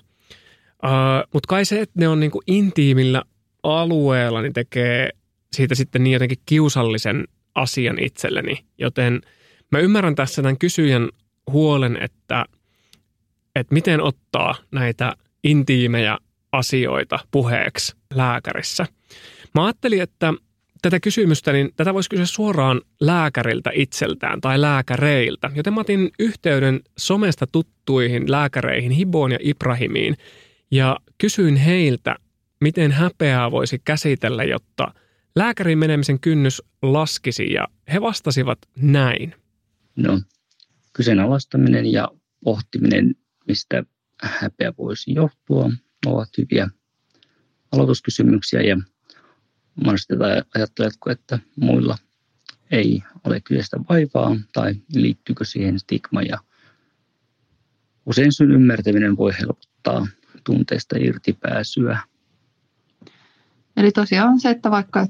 Uh, 0.83 1.29
Mutta 1.33 1.47
kai 1.47 1.65
se, 1.65 1.81
että 1.81 1.99
ne 1.99 2.07
on 2.07 2.19
niin 2.19 2.31
kuin 2.31 2.43
intiimillä 2.47 3.23
alueella, 3.63 4.41
niin 4.41 4.53
tekee 4.53 5.09
siitä 5.53 5.75
sitten 5.75 6.03
niin 6.03 6.13
jotenkin 6.13 6.37
kiusallisen 6.45 7.27
asian 7.55 7.99
itselleni. 7.99 8.65
Joten 8.77 9.21
mä 9.71 9.79
ymmärrän 9.79 10.15
tässä 10.15 10.41
tämän 10.41 10.57
kysyjän 10.57 11.09
huolen, 11.51 11.97
että, 12.01 12.45
että 13.55 13.73
miten 13.73 14.01
ottaa 14.01 14.55
näitä 14.71 15.13
intiimejä 15.43 16.17
asioita 16.51 17.19
puheeksi 17.31 17.95
lääkärissä. 18.13 18.85
Mä 19.55 19.65
ajattelin, 19.65 20.01
että 20.01 20.33
tätä 20.81 20.99
kysymystä, 20.99 21.53
niin 21.53 21.69
tätä 21.75 21.93
voisi 21.93 22.09
kysyä 22.09 22.25
suoraan 22.25 22.81
lääkäriltä 23.01 23.71
itseltään 23.73 24.41
tai 24.41 24.61
lääkäreiltä. 24.61 25.51
Joten 25.55 25.73
mä 25.73 25.81
otin 25.81 26.11
yhteyden 26.19 26.81
somesta 26.97 27.47
tuttuihin 27.51 28.31
lääkäreihin 28.31 28.91
Hiboon 28.91 29.31
ja 29.31 29.37
Ibrahimiin 29.41 30.17
ja 30.71 30.97
kysyin 31.17 31.55
heiltä, 31.55 32.15
miten 32.61 32.91
häpeää 32.91 33.51
voisi 33.51 33.81
käsitellä, 33.85 34.43
jotta 34.43 34.93
lääkärin 35.35 35.77
menemisen 35.77 36.19
kynnys 36.19 36.61
laskisi 36.81 37.53
ja 37.53 37.67
he 37.93 38.01
vastasivat 38.01 38.59
näin. 38.75 39.35
No, 39.95 40.21
kyseenalaistaminen 40.93 41.91
ja 41.91 42.07
pohtiminen, 42.43 43.15
mistä 43.47 43.83
häpeä 44.21 44.73
voisi 44.77 45.13
johtua, 45.13 45.71
ovat 46.05 46.29
hyviä 46.37 46.69
aloituskysymyksiä 47.71 48.61
ja 48.61 48.77
monesti 49.85 50.13
ajatteletko, 50.55 51.11
että 51.11 51.39
muilla 51.55 51.97
ei 52.71 53.03
ole 53.23 53.41
kyseistä 53.41 53.77
vaivaa 53.89 54.35
tai 54.53 54.75
liittyykö 54.95 55.45
siihen 55.45 55.79
stigma 55.79 56.21
ja 56.21 56.37
usein 58.05 58.31
syyn 58.31 58.51
ymmärtäminen 58.51 59.17
voi 59.17 59.31
helpottaa 59.39 60.07
tunteista 60.43 60.95
irtipääsyä. 60.99 61.99
Eli 63.77 63.91
tosiaan 63.91 64.39
se, 64.39 64.49
että 64.49 64.71
vaikka 64.71 65.07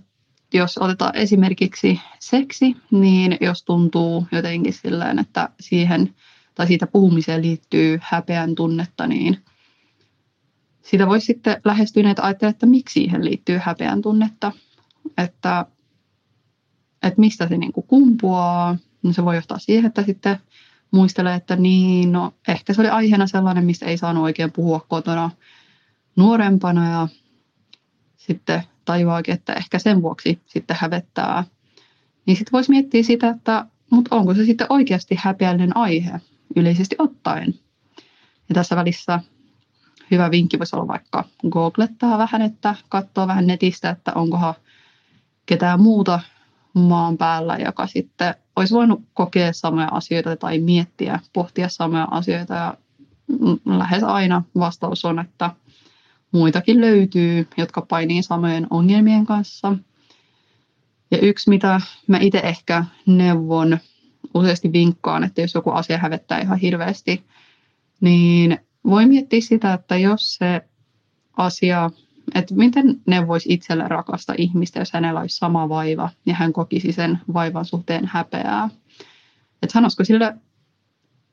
jos 0.53 0.77
otetaan 0.77 1.15
esimerkiksi 1.15 2.01
seksi, 2.19 2.75
niin 2.91 3.37
jos 3.41 3.63
tuntuu 3.63 4.27
jotenkin 4.31 4.73
silleen, 4.73 5.19
että 5.19 5.49
siihen 5.59 6.15
tai 6.55 6.67
siitä 6.67 6.87
puhumiseen 6.87 7.41
liittyy 7.41 7.99
häpeän 8.01 8.55
tunnetta, 8.55 9.07
niin– 9.07 9.37
sitä 10.83 11.07
voisi 11.07 11.25
sitten 11.25 11.61
lähestyneet 11.65 12.19
ajatella, 12.19 12.49
että 12.49 12.65
miksi 12.65 12.93
siihen 12.93 13.25
liittyy 13.25 13.59
häpeän 13.63 14.01
tunnetta, 14.01 14.51
että, 15.17 15.65
että 17.03 17.19
mistä 17.19 17.47
se 17.47 17.57
niin 17.57 17.73
kuin 17.73 17.87
kumpuaa. 17.87 18.77
No 19.03 19.13
se 19.13 19.25
voi 19.25 19.35
johtaa 19.35 19.59
siihen, 19.59 19.85
että 19.85 20.03
sitten 20.03 20.37
muistelee, 20.91 21.35
että 21.35 21.55
niin, 21.55 22.11
no 22.11 22.33
ehkä 22.47 22.73
se 22.73 22.81
oli 22.81 22.89
aiheena 22.89 23.27
sellainen, 23.27 23.65
mistä 23.65 23.85
ei 23.85 23.97
saanut 23.97 24.23
oikein 24.23 24.51
puhua 24.51 24.85
kotona 24.89 25.29
nuorempana 26.15 26.89
ja 26.89 27.07
sitten 28.17 28.63
tajuaakin, 28.85 29.33
että 29.33 29.53
ehkä 29.53 29.79
sen 29.79 30.01
vuoksi 30.01 30.39
sitten 30.45 30.77
hävettää. 30.79 31.43
Niin 32.25 32.37
sitten 32.37 32.51
voisi 32.51 32.69
miettiä 32.69 33.03
sitä, 33.03 33.29
että 33.29 33.65
mutta 33.91 34.15
onko 34.15 34.33
se 34.33 34.45
sitten 34.45 34.67
oikeasti 34.69 35.15
häpeällinen 35.19 35.77
aihe 35.77 36.21
yleisesti 36.55 36.95
ottaen. 36.99 37.55
Ja 38.49 38.55
tässä 38.55 38.75
välissä 38.75 39.19
hyvä 40.11 40.31
vinkki 40.31 40.59
voisi 40.59 40.75
olla 40.75 40.87
vaikka 40.87 41.23
googlettaa 41.49 42.17
vähän, 42.17 42.41
että 42.41 42.75
katsoa 42.89 43.27
vähän 43.27 43.47
netistä, 43.47 43.89
että 43.89 44.11
onkohan 44.15 44.53
ketään 45.45 45.81
muuta 45.81 46.19
maan 46.73 47.17
päällä, 47.17 47.57
joka 47.57 47.87
sitten 47.87 48.35
olisi 48.55 48.73
voinut 48.73 49.01
kokea 49.13 49.53
samoja 49.53 49.87
asioita 49.91 50.35
tai 50.35 50.59
miettiä, 50.59 51.19
pohtia 51.33 51.69
samoja 51.69 52.07
asioita. 52.11 52.53
Ja 52.53 52.77
lähes 53.65 54.03
aina 54.03 54.43
vastaus 54.59 55.05
on, 55.05 55.19
että 55.19 55.49
muitakin 56.33 56.81
löytyy, 56.81 57.47
jotka 57.57 57.81
painii 57.81 58.23
samojen 58.23 58.67
ongelmien 58.69 59.25
kanssa. 59.25 59.75
Ja 61.11 61.17
yksi, 61.17 61.49
mitä 61.49 61.81
mä 62.07 62.17
itse 62.21 62.39
ehkä 62.39 62.85
neuvon, 63.05 63.77
useasti 64.33 64.73
vinkkaan, 64.73 65.23
että 65.23 65.41
jos 65.41 65.53
joku 65.53 65.69
asia 65.69 65.97
hävettää 65.97 66.39
ihan 66.39 66.57
hirveästi, 66.57 67.23
niin 68.01 68.57
voi 68.85 69.05
miettiä 69.05 69.41
sitä, 69.41 69.73
että 69.73 69.97
jos 69.97 70.35
se 70.35 70.61
asia, 71.37 71.91
että 72.35 72.55
miten 72.55 73.01
ne 73.07 73.27
voisi 73.27 73.53
itselle 73.53 73.87
rakasta 73.87 74.33
ihmistä, 74.37 74.79
jos 74.79 74.93
hänellä 74.93 75.19
olisi 75.19 75.37
sama 75.37 75.69
vaiva 75.69 76.09
ja 76.25 76.33
hän 76.33 76.53
kokisi 76.53 76.91
sen 76.91 77.19
vaivan 77.33 77.65
suhteen 77.65 78.05
häpeää. 78.05 78.69
Että 79.61 79.73
sanoisiko 79.73 80.03
sille 80.03 80.35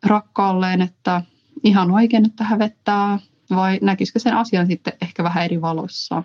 rakkaalleen, 0.07 0.83
että 0.83 1.23
ihan 1.65 1.91
oikein, 1.91 2.27
että 2.27 2.45
hävettää, 2.45 3.19
vai 3.51 3.79
näkisikö 3.83 4.19
sen 4.19 4.37
asian 4.37 4.67
sitten 4.67 4.93
ehkä 5.03 5.25
vähän 5.25 5.45
eri 5.45 5.61
valossa. 5.61 6.23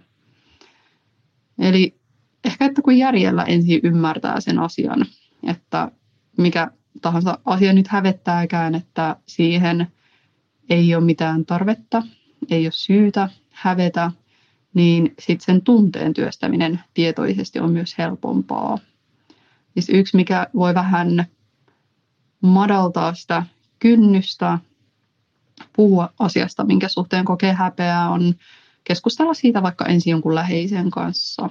Eli 1.59 1.95
ehkä, 2.43 2.65
että 2.65 2.81
kun 2.81 2.97
järjellä 2.97 3.43
ensin 3.43 3.79
ymmärtää 3.83 4.39
sen 4.39 4.59
asian, 4.59 5.05
että 5.43 5.91
mikä 6.37 6.71
tahansa 7.01 7.39
asia 7.45 7.73
nyt 7.73 7.87
hävettääkään, 7.87 8.75
että 8.75 9.15
siihen 9.25 9.87
ei 10.69 10.95
ole 10.95 11.03
mitään 11.03 11.45
tarvetta, 11.45 12.03
ei 12.49 12.65
ole 12.65 12.71
syytä 12.71 13.29
hävetä, 13.51 14.11
niin 14.73 15.13
sitten 15.19 15.45
sen 15.45 15.61
tunteen 15.61 16.13
työstäminen 16.13 16.79
tietoisesti 16.93 17.59
on 17.59 17.71
myös 17.71 17.97
helpompaa. 17.97 18.77
Siis 19.73 19.89
yksi, 19.89 20.17
mikä 20.17 20.47
voi 20.55 20.73
vähän 20.73 21.25
madaltaa 22.41 23.13
sitä 23.13 23.43
kynnystä 23.79 24.59
puhua 25.75 26.13
asiasta, 26.19 26.65
minkä 26.65 26.87
suhteen 26.87 27.25
kokee 27.25 27.53
häpeää, 27.53 28.09
on 28.09 28.35
keskustella 28.83 29.33
siitä 29.33 29.63
vaikka 29.63 29.85
ensin 29.85 30.11
jonkun 30.11 30.35
läheisen 30.35 30.91
kanssa. 30.91 31.49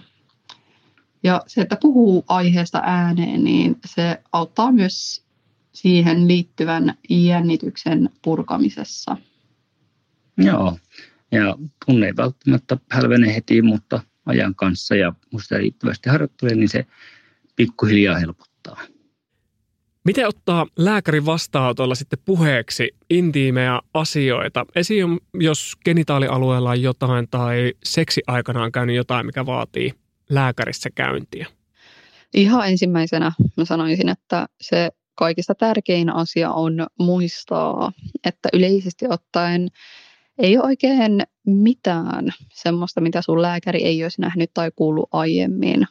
Ja 1.23 1.43
se, 1.47 1.61
että 1.61 1.77
puhuu 1.81 2.25
aiheesta 2.29 2.81
ääneen, 2.85 3.45
niin 3.45 3.77
se 3.87 4.23
auttaa 4.33 4.73
myös 4.73 5.25
siihen 5.73 6.29
liittyvän 6.29 6.95
jännityksen 7.11 8.11
purkamisessa. 8.23 9.17
Joo, 10.37 10.79
ja 11.33 11.57
tunne 11.87 12.07
ei 12.07 12.17
välttämättä 12.17 12.77
hälvene 12.91 13.35
heti, 13.35 13.63
mutta 13.63 14.01
ajan 14.27 14.55
kanssa 14.55 14.95
ja 14.95 15.13
muista 15.31 15.59
riittävästi 15.59 16.11
harjoittelee, 16.11 16.55
niin 16.55 16.69
se 16.69 16.87
pikkuhiljaa 17.57 18.19
helpottaa. 18.19 18.81
Miten 20.05 20.29
ottaa 20.29 20.67
lääkärin 20.77 21.27
vastaanotolla 21.27 21.95
sitten 21.95 22.19
puheeksi 22.25 22.91
intiimejä 23.11 23.81
asioita? 23.95 24.67
Esim. 24.77 25.19
jos 25.41 25.73
genitaalialueella 25.85 26.71
on 26.71 26.83
jotain 26.83 27.29
tai 27.31 27.73
seksi 27.85 28.23
aikana 28.27 28.63
on 28.63 28.73
käynyt 28.73 28.97
jotain, 28.97 29.27
mikä 29.27 29.47
vaatii 29.47 29.93
lääkärissä 30.31 30.91
käyntiä? 30.95 31.47
Ihan 32.35 32.69
ensimmäisenä 32.69 33.33
mä 33.57 33.65
sanoisin, 33.65 34.09
että 34.09 34.47
se 34.61 34.91
kaikista 35.15 35.55
tärkein 35.55 36.11
asia 36.11 36.51
on 36.51 36.87
muistaa, 36.99 37.93
että 38.25 38.49
yleisesti 38.53 39.07
ottaen 39.11 39.69
ei 40.39 40.59
ole 40.59 40.65
oikein 40.67 41.23
mitään 41.47 42.33
semmoista, 42.55 43.01
mitä 43.01 43.23
sun 43.23 43.43
lääkäri 43.43 43.85
ei 43.85 44.03
olisi 44.03 44.21
nähnyt 44.21 44.51
tai 44.55 44.71
kuullut 44.77 45.09
aiemmin. 45.13 45.87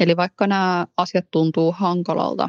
Eli 0.00 0.16
vaikka 0.16 0.46
nämä 0.46 0.86
asiat 0.96 1.24
tuntuu 1.30 1.72
hankalalta 1.72 2.48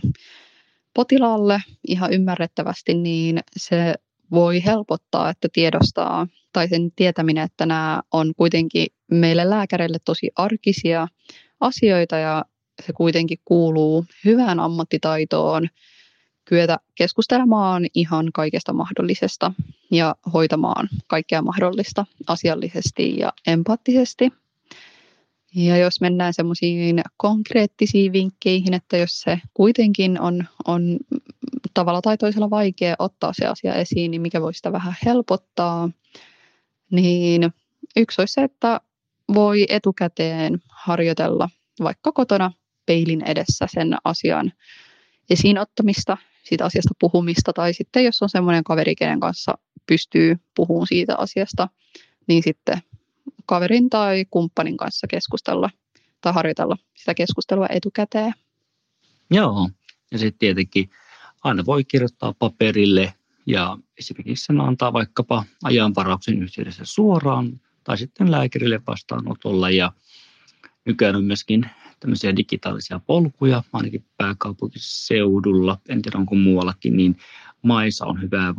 potilaalle 1.00 1.62
ihan 1.88 2.14
ymmärrettävästi, 2.14 2.94
niin 2.94 3.40
se 3.58 3.94
voi 4.32 4.66
helpottaa, 4.66 5.30
että 5.30 5.48
tiedostaa 5.54 6.28
tai 6.54 6.68
sen 6.68 6.92
tietäminen, 6.96 7.44
että 7.44 7.66
nämä 7.66 8.02
on 8.12 8.34
kuitenkin 8.38 8.88
meille 9.12 9.50
lääkäreille 9.50 9.98
tosi 10.06 10.30
arkisia 10.36 11.08
asioita 11.60 12.18
ja 12.18 12.46
se 12.86 12.94
kuitenkin 12.94 13.38
kuuluu 13.46 14.06
hyvään 14.26 14.60
ammattitaitoon 14.60 15.68
kyetä 16.46 16.78
keskustelemaan 16.96 17.86
ihan 17.94 18.30
kaikesta 18.34 18.74
mahdollisesta 18.74 19.52
ja 19.92 20.16
hoitamaan 20.34 20.90
kaikkea 21.08 21.42
mahdollista 21.42 22.06
asiallisesti 22.28 23.20
ja 23.20 23.34
empaattisesti. 23.48 24.32
Ja 25.56 25.78
jos 25.78 26.02
mennään 26.02 26.34
semmoisiin 26.34 27.02
konkreettisiin 27.18 28.14
vinkkeihin, 28.14 28.74
että 28.74 28.98
jos 28.98 29.22
se 29.22 29.42
kuitenkin 29.54 30.22
on, 30.22 30.46
on 30.68 31.00
tavalla 31.74 32.02
tai 32.02 32.18
toisella 32.18 32.50
vaikea 32.50 32.96
ottaa 33.00 33.34
se 33.34 33.46
asia 33.46 33.74
esiin, 33.74 34.12
niin 34.12 34.22
mikä 34.22 34.42
voi 34.42 34.54
sitä 34.54 34.72
vähän 34.72 34.96
helpottaa, 35.06 35.90
niin 36.92 37.54
yksi 37.96 38.22
olisi 38.22 38.34
se, 38.34 38.44
että 38.44 38.82
voi 39.34 39.66
etukäteen 39.70 40.60
harjoitella 40.70 41.50
vaikka 41.84 42.12
kotona 42.12 42.52
peilin 42.86 43.24
edessä 43.26 43.68
sen 43.74 43.96
asian 44.04 44.52
esiin 45.30 45.58
ottamista, 45.58 46.18
siitä 46.44 46.66
asiasta 46.66 46.94
puhumista, 47.00 47.54
tai 47.54 47.74
sitten 47.74 48.04
jos 48.04 48.22
on 48.22 48.30
semmoinen 48.30 48.64
kaveri, 48.64 48.96
kenen 48.96 49.20
kanssa 49.20 49.58
pystyy 49.88 50.36
puhumaan 50.56 50.88
siitä 50.88 51.16
asiasta, 51.18 51.70
niin 52.28 52.44
sitten 52.44 52.78
kaverin 53.50 53.90
tai 53.90 54.26
kumppanin 54.30 54.78
kanssa 54.78 55.08
keskustella 55.08 55.70
tai 56.22 56.34
harjoitella 56.34 56.78
sitä 56.98 57.14
keskustelua 57.14 57.68
etukäteen. 57.70 58.34
Joo, 59.32 59.70
ja 60.12 60.18
sitten 60.18 60.40
tietenkin 60.40 60.90
aina 61.44 61.66
voi 61.66 61.84
kirjoittaa 61.84 62.34
paperille 62.40 63.14
ja 63.46 63.78
esimerkiksi 63.98 64.46
sen 64.46 64.62
antaa 64.62 64.94
vaikkapa 64.94 65.44
ajanvarauksen 65.64 66.44
yhteydessä 66.44 66.86
suoraan 66.86 67.62
tai 67.84 67.98
sitten 67.98 68.32
lääkärille 68.32 68.82
vastaanotolla. 68.88 69.70
Ja 69.70 69.92
nykyään 70.86 71.16
on 71.16 71.24
myöskin 71.24 71.66
tämmöisiä 72.00 72.36
digitaalisia 72.36 73.00
polkuja, 73.00 73.64
ainakin 73.74 74.06
pääkaupunkiseudulla, 74.18 75.78
en 75.90 76.02
tiedä 76.02 76.18
onko 76.18 76.36
muuallakin, 76.36 76.98
niin 76.98 77.18
maissa 77.62 78.06
on 78.06 78.22
hyvä 78.22 78.56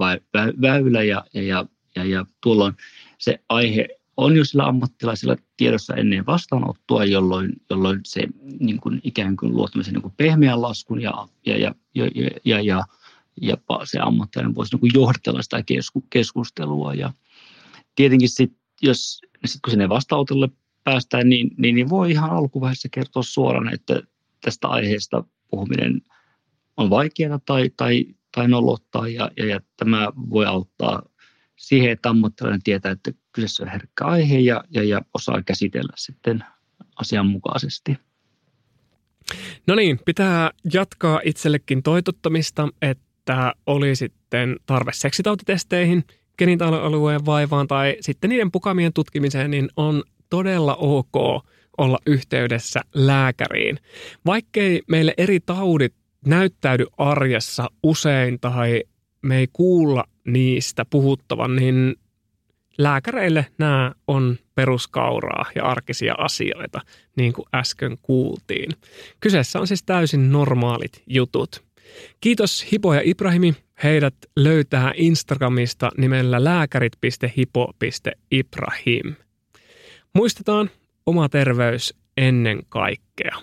väylä 0.61 1.02
ja, 1.02 1.25
ja, 1.35 1.42
ja, 1.42 1.66
ja, 1.97 2.04
ja 2.04 2.25
on 2.44 2.75
se 3.18 3.40
aihe 3.49 4.00
on 4.21 4.37
jo 4.37 4.45
sillä 4.45 4.65
ammattilaisilla 4.65 5.37
tiedossa 5.57 5.95
ennen 5.95 6.27
vastaanottoa, 6.27 7.05
jolloin, 7.05 7.53
jolloin 7.71 8.00
se 8.05 8.27
niin 8.61 8.81
kuin 8.81 9.00
ikään 9.05 9.37
kuin 9.37 9.53
luo 9.53 9.69
niin 9.75 10.03
kuin 10.03 10.15
pehmeän 10.17 10.62
laskun 10.62 11.03
ja, 11.03 11.29
ja, 11.47 11.59
ja, 11.59 11.75
ja, 11.95 12.07
ja, 12.45 12.61
ja, 12.61 12.85
ja 13.41 13.57
se 13.85 13.99
ammattilainen 13.99 14.55
voisi 14.55 14.75
niin 14.75 14.81
kuin 14.81 14.91
johdatella 14.95 15.43
sitä 15.43 15.65
keskustelua. 16.11 16.95
Ja 16.95 17.12
tietenkin 17.97 18.29
sit, 18.29 18.53
jos, 18.83 19.21
sit 19.45 19.61
kun 19.65 19.71
sinne 19.71 19.89
vastaanotolle 19.89 20.49
päästään, 20.85 21.29
niin, 21.29 21.50
niin, 21.59 21.75
niin 21.75 21.91
voi 21.91 22.11
ihan 22.11 22.31
alkuvaiheessa 22.31 22.89
kertoa 22.89 23.23
suoraan, 23.23 23.75
että 23.75 24.03
tästä 24.41 24.69
aiheesta 24.69 25.25
puhuminen 25.50 26.03
on 26.77 26.91
vaikeaa 26.91 27.41
tai, 27.47 27.71
tai, 27.76 28.06
tai 28.35 28.49
nolottaa 28.49 29.09
ja, 29.09 29.30
ja, 29.37 29.47
ja 29.47 29.61
tämä 29.76 30.09
voi 30.30 30.47
auttaa 30.47 31.02
siihen, 31.60 31.90
että 31.90 32.08
ammattilainen 32.08 32.62
tietää, 32.62 32.92
että 32.92 33.12
kyseessä 33.32 33.62
on 33.62 33.68
herkkä 33.68 34.04
aihe 34.04 34.38
ja, 34.38 34.64
ja, 34.70 34.82
ja 34.82 35.00
osaa 35.14 35.42
käsitellä 35.42 35.92
sitten 35.96 36.44
asianmukaisesti. 36.96 37.96
No 39.66 39.75
niin, 39.75 39.99
pitää 40.04 40.50
jatkaa 40.73 41.20
itsellekin 41.25 41.82
toitottamista, 41.82 42.68
että 42.82 43.54
oli 43.66 43.96
sitten 43.96 44.56
tarve 44.66 44.92
seksitautitesteihin, 44.94 46.04
genitaalialueen 46.38 47.26
vaivaan 47.26 47.66
tai 47.66 47.96
sitten 48.00 48.30
niiden 48.30 48.50
pukamien 48.50 48.92
tutkimiseen, 48.92 49.50
niin 49.50 49.68
on 49.76 50.02
todella 50.30 50.75
ok 50.75 51.44
olla 51.78 51.99
yhteydessä 52.06 52.80
lääkäriin. 52.94 53.78
Vaikkei 54.26 54.82
meille 54.88 55.14
eri 55.16 55.40
taudit 55.40 55.94
näyttäydy 56.26 56.86
arjessa 56.99 57.70
usein 57.82 58.40
tai 58.40 58.82
me 59.23 59.38
ei 59.38 59.49
kuulla 59.52 60.04
niistä 60.26 60.85
puhuttavan, 60.85 61.56
niin 61.56 61.95
lääkäreille 62.78 63.47
nämä 63.59 63.93
on 64.06 64.37
peruskauraa 64.54 65.47
ja 65.54 65.65
arkisia 65.65 66.15
asioita, 66.19 66.80
niin 67.17 67.33
kuin 67.33 67.47
äsken 67.54 67.97
kuultiin. 68.02 68.71
Kyseessä 69.21 69.61
on 69.61 69.67
siis 69.67 69.83
täysin 69.83 70.33
normaalit 70.33 71.02
jutut. 71.06 71.65
Kiitos 72.21 72.73
Hipo 72.73 72.95
ja 72.95 73.00
Ibrahimi. 73.04 73.54
Heidät 73.83 74.15
löytää 74.37 74.93
Instagramista 74.95 75.91
nimellä 75.99 76.45
lääkärit.hipo.ibrahim. 76.45 79.15
Muistetaan 80.15 80.71
oma 81.06 81.28
terveys 81.28 81.95
ennen 82.17 82.63
kaikkea. 82.69 83.37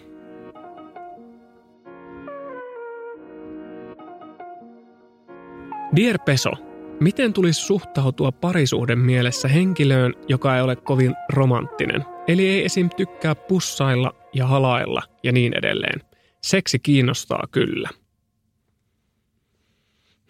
Dear 5.96 6.20
Peso, 6.26 6.52
miten 7.00 7.34
tulisi 7.34 7.62
suhtautua 7.62 8.32
parisuhden 8.32 9.00
mielessä 9.00 9.48
henkilöön, 9.48 10.14
joka 10.28 10.56
ei 10.56 10.62
ole 10.62 10.76
kovin 10.76 11.16
romanttinen? 11.34 12.06
Eli 12.28 12.48
ei 12.48 12.66
esim. 12.66 12.90
tykkää 12.98 13.36
pussailla 13.36 14.14
ja 14.34 14.48
halailla 14.48 15.02
ja 15.24 15.32
niin 15.32 15.54
edelleen. 15.58 16.02
Seksi 16.44 16.80
kiinnostaa 16.80 17.44
kyllä. 17.52 17.90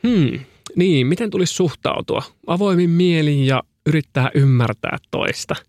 Hmm, 0.07 0.39
niin, 0.75 1.07
miten 1.07 1.29
tulisi 1.29 1.53
suhtautua? 1.53 2.23
Avoimin 2.47 2.89
mielin 2.89 3.45
ja 3.45 3.63
yrittää 3.85 4.31
ymmärtää 4.35 4.97
toista– 5.11 5.55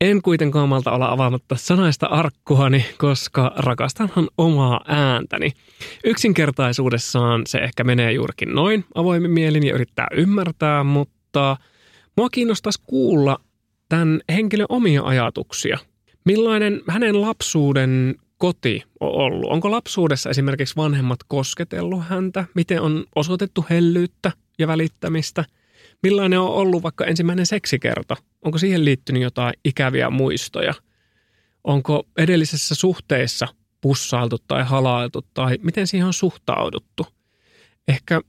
en 0.00 0.22
kuitenkaan 0.22 0.68
malta 0.68 0.92
olla 0.92 1.10
avaamatta 1.10 1.56
sanaista 1.56 2.06
arkkuani, 2.06 2.84
koska 2.98 3.52
rakastanhan 3.56 4.28
omaa 4.38 4.80
ääntäni. 4.86 5.52
Yksinkertaisuudessaan 6.04 7.42
se 7.46 7.58
ehkä 7.58 7.84
menee 7.84 8.12
juurikin 8.12 8.54
noin 8.54 8.84
avoimin 8.94 9.30
mielin 9.30 9.66
ja 9.66 9.74
yrittää 9.74 10.06
ymmärtää, 10.12 10.84
mutta 10.84 11.56
mua 12.16 12.28
kiinnostaisi 12.30 12.82
kuulla 12.86 13.40
tämän 13.88 14.20
henkilön 14.32 14.66
omia 14.68 15.02
ajatuksia. 15.02 15.78
Millainen 16.24 16.80
hänen 16.88 17.20
lapsuuden 17.20 18.14
koti 18.38 18.82
on 19.00 19.10
ollut? 19.10 19.50
Onko 19.50 19.70
lapsuudessa 19.70 20.30
esimerkiksi 20.30 20.76
vanhemmat 20.76 21.18
kosketellut 21.28 22.04
häntä? 22.08 22.44
Miten 22.54 22.82
on 22.82 23.04
osoitettu 23.14 23.66
hellyyttä 23.70 24.32
ja 24.58 24.66
välittämistä– 24.66 25.44
Millainen 26.02 26.40
on 26.40 26.48
ollut 26.48 26.82
vaikka 26.82 27.04
ensimmäinen 27.04 27.46
seksikerta? 27.46 28.16
Onko 28.44 28.58
siihen 28.58 28.84
liittynyt 28.84 29.22
jotain 29.22 29.54
ikäviä 29.64 30.10
muistoja? 30.10 30.74
Onko 31.64 32.04
edellisessä 32.16 32.74
suhteessa 32.74 33.48
pussailtu 33.80 34.38
tai 34.38 34.64
halailtu 34.64 35.22
tai 35.34 35.58
miten 35.62 35.86
siihen 35.86 36.06
on 36.06 36.12
suhtauduttu? 36.12 37.06
Ehkä 37.88 38.20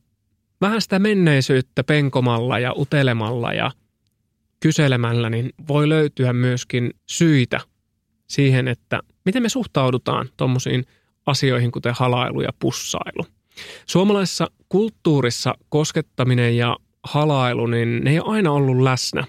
vähän 0.62 0.82
sitä 0.82 1.00
menneisyyttä 1.00 1.84
penkomalla 1.84 2.60
ja 2.60 2.74
utelemalla 2.78 3.54
ja 3.54 3.72
kyselemällä, 4.60 5.30
niin 5.30 5.54
voi 5.68 5.90
löytyä 5.90 6.34
myöskin 6.34 6.94
syitä 7.06 7.60
siihen, 8.28 8.68
että 8.68 9.00
miten 9.26 9.44
me 9.44 9.50
suhtaudutaan 9.50 10.30
tuommoisiin 10.38 10.86
asioihin, 11.26 11.72
kuten 11.72 11.94
halailu 11.98 12.42
ja 12.42 12.50
pussailu. 12.60 13.26
Suomalaisessa 13.86 14.48
kulttuurissa 14.70 15.56
koskettaminen 15.70 16.58
ja 16.58 16.78
halailu, 17.10 17.68
niin 17.68 18.04
ne 18.04 18.12
ei 18.12 18.20
ole 18.20 18.36
aina 18.36 18.52
ollut 18.52 18.82
läsnä. 18.82 19.24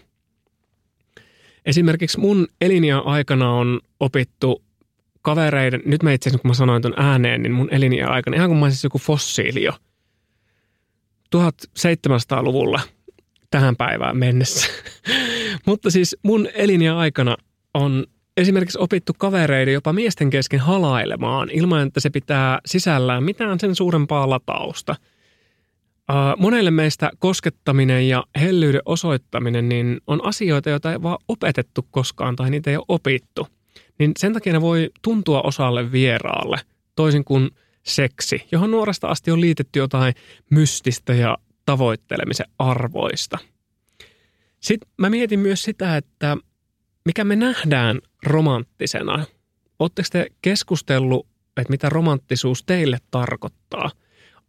Esimerkiksi 1.67 2.21
mun 2.21 2.49
eliniän 2.61 3.07
aikana 3.07 3.53
on 3.53 3.81
opittu 4.01 4.65
kavereiden, 5.23 5.83
nyt 5.85 6.03
mä 6.03 6.13
itse 6.13 6.29
asiassa 6.29 6.43
kun 6.43 6.49
mä 6.51 6.55
sanoin 6.55 6.83
ton 6.83 6.95
ääneen, 6.97 7.43
niin 7.43 7.53
mun 7.53 7.69
eliniän 7.71 8.11
aikana, 8.11 8.37
ihan 8.37 8.49
kuin 8.49 8.59
mä 8.59 8.67
olisin 8.67 8.87
joku 8.87 8.99
fossiili 8.99 9.65
jo. 9.65 9.73
1700-luvulla 11.37 12.81
tähän 13.51 13.77
päivään 13.77 14.17
mennessä. 14.17 14.71
Mutta 15.67 15.91
siis 15.91 16.17
mun 16.23 16.49
eliniän 16.55 16.97
aikana 16.97 17.37
on 17.75 18.07
esimerkiksi 18.37 18.79
opittu 18.81 19.13
kavereiden 19.19 19.75
jopa 19.75 19.93
miesten 19.93 20.31
kesken 20.31 20.61
halailemaan 20.61 21.51
ilman, 21.51 21.87
että 21.87 22.01
se 22.01 22.11
pitää 22.11 22.59
sisällään 22.67 23.25
mitään 23.25 23.61
sen 23.61 23.75
suurempaa 23.75 24.31
latausta– 24.31 24.97
monelle 26.39 26.71
meistä 26.71 27.11
koskettaminen 27.19 28.09
ja 28.09 28.25
hellyyden 28.41 28.83
osoittaminen 28.85 29.69
niin 29.69 30.01
on 30.07 30.25
asioita, 30.25 30.71
joita 30.71 30.93
ei 30.93 31.03
vaan 31.03 31.19
opetettu 31.29 31.87
koskaan 31.91 32.37
tai 32.37 32.51
niitä 32.51 32.71
ei 32.71 32.77
ole 32.77 32.85
opittu. 32.89 33.49
Niin 33.99 34.13
sen 34.19 34.33
takia 34.33 34.53
ne 34.53 34.61
voi 34.61 34.91
tuntua 35.03 35.43
osalle 35.43 35.93
vieraalle, 35.93 36.61
toisin 36.97 37.25
kuin 37.25 37.51
seksi, 37.83 38.47
johon 38.53 38.71
nuoresta 38.71 39.09
asti 39.09 39.31
on 39.31 39.41
liitetty 39.41 39.79
jotain 39.79 40.15
mystistä 40.51 41.15
ja 41.15 41.39
tavoittelemisen 41.67 42.47
arvoista. 42.59 43.39
Sitten 44.61 44.91
mä 44.99 45.11
mietin 45.11 45.41
myös 45.41 45.63
sitä, 45.63 45.97
että 45.97 46.37
mikä 47.05 47.25
me 47.25 47.37
nähdään 47.37 48.01
romanttisena. 48.27 49.25
Oletteko 49.79 50.09
te 50.13 50.27
keskustellut, 50.43 51.27
että 51.57 51.71
mitä 51.71 51.89
romanttisuus 51.89 52.63
teille 52.63 52.99
tarkoittaa? 53.11 53.91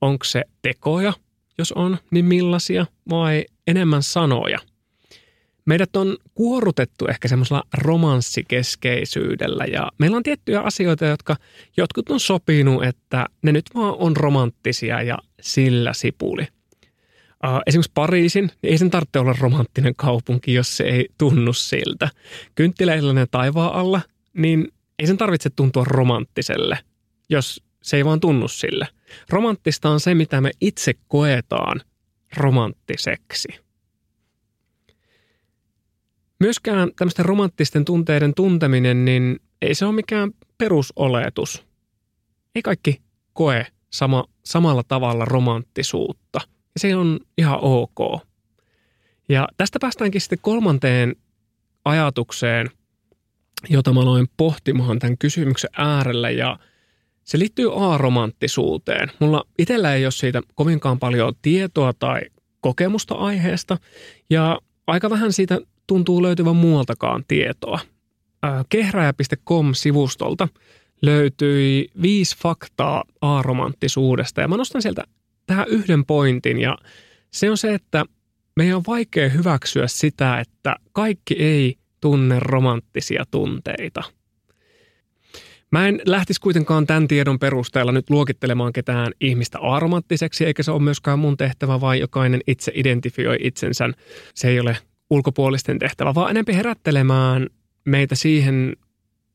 Onko 0.02 0.24
se 0.24 0.44
tekoja, 0.62 1.14
jos 1.62 1.72
on, 1.72 1.98
niin 2.12 2.26
millaisia, 2.26 2.86
vai 3.10 3.46
enemmän 3.68 4.04
sanoja? 4.04 4.60
Meidät 5.66 5.96
on 5.96 6.18
kuorutettu 6.36 7.08
ehkä 7.08 7.28
semmoisella 7.28 7.64
romanssikeskeisyydellä 7.78 9.66
ja 9.66 9.92
meillä 9.98 10.18
on 10.18 10.24
tiettyjä 10.24 10.62
asioita, 10.62 11.06
jotka 11.06 11.36
jotkut 11.78 12.10
on 12.10 12.20
sopinut, 12.20 12.84
että 12.84 13.26
ne 13.42 13.52
nyt 13.52 13.66
vaan 13.76 13.96
on 13.98 14.18
romanttisia 14.18 15.02
ja 15.02 15.18
sillä 15.42 15.94
sipuli– 15.94 16.48
esimerkiksi 17.66 17.92
Pariisin, 17.94 18.52
niin 18.62 18.72
ei 18.72 18.78
sen 18.78 18.90
tarvitse 18.90 19.20
olla 19.20 19.36
romanttinen 19.40 19.96
kaupunki, 19.96 20.54
jos 20.54 20.78
se 20.78 20.84
ei 20.84 21.10
tunnu 21.18 21.54
siltä. 21.54 22.10
Kynttiläillainen 22.56 23.28
taivaan 23.32 23.74
alla, 23.74 24.02
niin 24.34 24.68
ei 25.00 25.08
sen 25.08 25.18
tarvitse 25.18 25.50
tuntua 25.50 25.84
romanttiselle, 25.88 26.78
jos 27.30 27.64
se 27.82 27.98
ei 27.98 28.06
vaan 28.06 28.20
tunnu 28.20 28.48
sille. 28.48 28.88
Romanttista 29.30 29.90
on 29.90 30.00
se, 30.00 30.16
mitä 30.16 30.42
me 30.42 30.52
itse 30.62 30.94
koetaan 31.08 31.82
romanttiseksi. 32.38 33.48
Myöskään 36.40 36.92
tämmöisten 36.96 37.26
romanttisten 37.26 37.86
tunteiden 37.86 38.34
tunteminen, 38.34 39.06
niin 39.06 39.40
ei 39.62 39.76
se 39.76 39.86
ole 39.86 39.96
mikään 39.96 40.32
perusoletus. 40.58 41.66
Ei 42.56 42.62
kaikki 42.62 43.02
koe 43.34 43.68
sama, 43.90 44.26
samalla 44.46 44.84
tavalla 44.88 45.26
romanttisuutta– 45.26 46.42
ja 46.76 46.80
se 46.80 46.96
on 46.96 47.20
ihan 47.38 47.60
ok. 47.62 48.22
Ja 49.30 49.48
tästä 49.58 49.80
päästäänkin 49.82 50.22
sitten 50.22 50.40
kolmanteen 50.42 51.16
ajatukseen, 51.86 52.70
jota 53.70 53.94
mä 53.94 54.02
aloin 54.02 54.28
pohtimaan 54.38 55.00
tämän 55.00 55.18
kysymyksen 55.18 55.70
äärellä 55.78 56.30
ja 56.30 56.60
se 57.24 57.40
liittyy 57.40 57.94
aromanttisuuteen. 57.94 59.12
Mulla 59.20 59.44
itsellä 59.60 59.96
ei 59.96 60.06
ole 60.06 60.12
siitä 60.12 60.42
kovinkaan 60.56 61.00
paljon 61.00 61.34
tietoa 61.42 61.94
tai 61.94 62.22
kokemusta 62.62 63.16
aiheesta 63.16 63.78
ja 64.30 64.60
aika 64.88 65.10
vähän 65.10 65.34
siitä 65.34 65.60
tuntuu 65.88 66.24
löytyvän 66.24 66.56
muualtakaan 66.56 67.24
tietoa. 67.28 67.80
Kehräjä.com-sivustolta 68.70 70.48
löytyi 71.02 71.90
viisi 72.02 72.38
faktaa 72.38 73.04
aromanttisuudesta 73.22 74.42
ja 74.42 74.48
mä 74.48 74.58
nostan 74.58 74.82
sieltä 74.82 75.04
tähän 75.46 75.68
yhden 75.68 76.06
pointin 76.06 76.60
ja 76.60 76.78
se 77.32 77.50
on 77.50 77.58
se, 77.58 77.74
että 77.74 78.06
meidän 78.56 78.78
on 78.78 78.84
vaikea 78.88 79.30
hyväksyä 79.30 79.88
sitä, 79.88 80.40
että 80.40 80.76
kaikki 80.92 81.34
ei 81.34 81.76
tunne 82.02 82.40
romanttisia 82.40 83.24
tunteita. 83.32 84.04
Mä 85.72 85.88
en 85.88 86.02
lähtisi 86.06 86.42
kuitenkaan 86.42 86.88
tämän 86.88 87.08
tiedon 87.08 87.40
perusteella 87.40 87.92
nyt 87.92 88.10
luokittelemaan 88.10 88.74
ketään 88.74 89.12
ihmistä 89.22 89.60
aromanttiseksi, 89.60 90.46
eikä 90.46 90.64
se 90.64 90.72
ole 90.72 90.82
myöskään 90.82 91.20
mun 91.20 91.38
tehtävä, 91.38 91.82
vaan 91.82 92.00
jokainen 92.00 92.42
itse 92.48 92.72
identifioi 92.76 93.38
itsensä. 93.42 93.90
Se 94.34 94.48
ei 94.48 94.60
ole 94.60 94.78
ulkopuolisten 95.10 95.80
tehtävä, 95.80 96.16
vaan 96.16 96.32
enempi 96.32 96.56
herättelemään 96.56 97.48
meitä 97.86 98.16
siihen, 98.16 98.76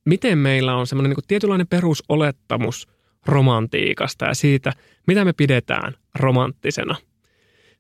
miten 0.05 0.39
meillä 0.39 0.77
on 0.77 0.87
semmoinen 0.87 1.11
niin 1.11 1.25
tietynlainen 1.29 1.67
perusolettamus 1.67 2.89
romantiikasta 3.27 4.25
ja 4.25 4.35
siitä, 4.35 4.73
mitä 5.07 5.25
me 5.25 5.33
pidetään 5.33 5.95
romanttisena. 6.15 6.97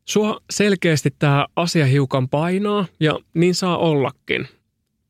Sua 0.05 0.40
selkeästi 0.51 1.14
tämä 1.19 1.47
asia 1.57 1.87
hiukan 1.87 2.29
painaa 2.29 2.87
ja 3.01 3.19
niin 3.35 3.55
saa 3.55 3.79
ollakin. 3.79 4.49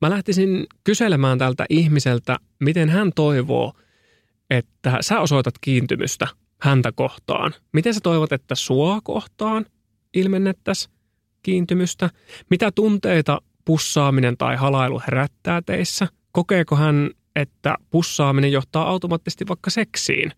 Mä 0.01 0.11
lähtisin 0.11 0.67
kyselemään 0.85 1.39
tältä 1.39 1.67
ihmiseltä, 1.71 2.37
miten 2.61 2.89
hän 2.89 3.13
toivoo, 3.15 3.73
että 4.51 4.99
sä 5.01 5.21
osoitat 5.21 5.55
kiintymystä 5.61 6.29
häntä 6.61 6.93
kohtaan. 6.93 7.55
Miten 7.73 7.95
sä 7.95 8.01
toivot, 8.03 8.33
että 8.33 8.55
sua 8.55 9.01
kohtaan 9.05 9.67
ilmennettäisiin 10.15 10.95
kiintymystä? 11.43 12.11
Mitä 12.51 12.71
tunteita 12.73 13.41
pussaaminen 13.65 14.37
tai 14.37 14.57
halailu 14.57 15.03
herättää 15.07 15.63
teissä? 15.63 16.09
Kokeeko 16.33 16.77
hän 16.77 17.11
että 17.37 17.77
pussaaminen 17.91 18.53
johtaa 18.53 18.89
automaattisesti 18.89 19.49
vaikka 19.49 19.71
seksiin. 19.71 20.33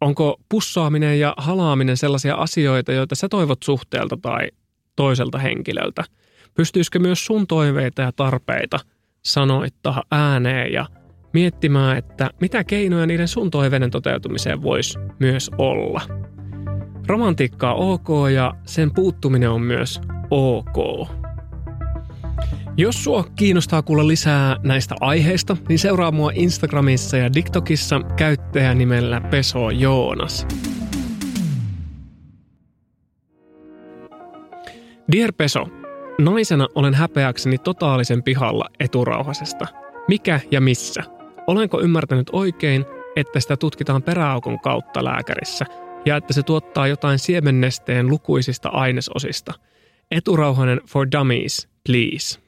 Onko 0.00 0.36
pussaaminen 0.48 1.20
ja 1.20 1.34
halaaminen 1.36 1.96
sellaisia 1.96 2.34
asioita, 2.34 2.92
joita 2.92 3.14
sä 3.14 3.28
toivot 3.28 3.62
suhteelta 3.62 4.18
tai 4.22 4.48
toiselta 4.96 5.38
henkilöltä? 5.38 6.04
Pystyisikö 6.54 6.98
myös 6.98 7.26
sun 7.26 7.46
toiveita 7.46 8.02
ja 8.02 8.12
tarpeita 8.12 8.80
sanoittaa 9.22 10.02
ääneen 10.10 10.72
ja 10.72 10.86
miettimään, 11.32 11.98
että 11.98 12.30
mitä 12.40 12.64
keinoja 12.64 13.06
niiden 13.06 13.28
sun 13.28 13.50
toiveiden 13.50 13.90
toteutumiseen 13.90 14.62
voisi 14.62 14.98
myös 15.18 15.50
olla? 15.58 16.00
Romantiikka 17.06 17.72
on 17.72 17.92
ok 17.92 18.08
ja 18.34 18.54
sen 18.66 18.94
puuttuminen 18.94 19.50
on 19.50 19.62
myös 19.62 20.00
ok. 20.30 21.08
Jos 22.76 23.04
sua 23.04 23.24
kiinnostaa 23.36 23.82
kuulla 23.82 24.06
lisää 24.06 24.56
näistä 24.62 24.94
aiheista, 25.00 25.56
niin 25.68 25.78
seuraa 25.78 26.12
mua 26.12 26.30
Instagramissa 26.34 27.16
ja 27.16 27.30
TikTokissa 27.30 28.00
käyttäjänimellä 28.16 29.20
Peso 29.20 29.70
Joonas. 29.70 30.46
Dear 35.12 35.32
Peso, 35.32 35.66
naisena 36.18 36.68
olen 36.74 36.94
häpeäkseni 36.94 37.58
totaalisen 37.58 38.22
pihalla 38.22 38.64
eturauhasesta. 38.80 39.66
Mikä 40.08 40.40
ja 40.50 40.60
missä? 40.60 41.02
Olenko 41.46 41.80
ymmärtänyt 41.80 42.30
oikein, 42.32 42.84
että 43.16 43.40
sitä 43.40 43.56
tutkitaan 43.56 44.02
peräaukon 44.02 44.60
kautta 44.60 45.04
lääkärissä 45.04 45.64
ja 46.06 46.16
että 46.16 46.32
se 46.32 46.42
tuottaa 46.42 46.86
jotain 46.86 47.18
siemennesteen 47.18 48.08
lukuisista 48.08 48.68
ainesosista? 48.68 49.52
Eturauhanen 50.10 50.80
for 50.88 51.06
dummies, 51.12 51.68
please. 51.86 52.40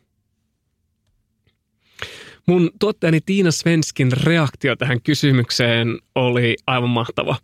Mun 2.46 2.70
tuottajani 2.80 3.20
Tiina 3.26 3.50
Svenskin 3.50 4.12
reaktio 4.12 4.76
tähän 4.76 5.02
kysymykseen 5.02 5.98
oli 6.14 6.56
aivan 6.66 6.90
mahtava. 6.90 7.36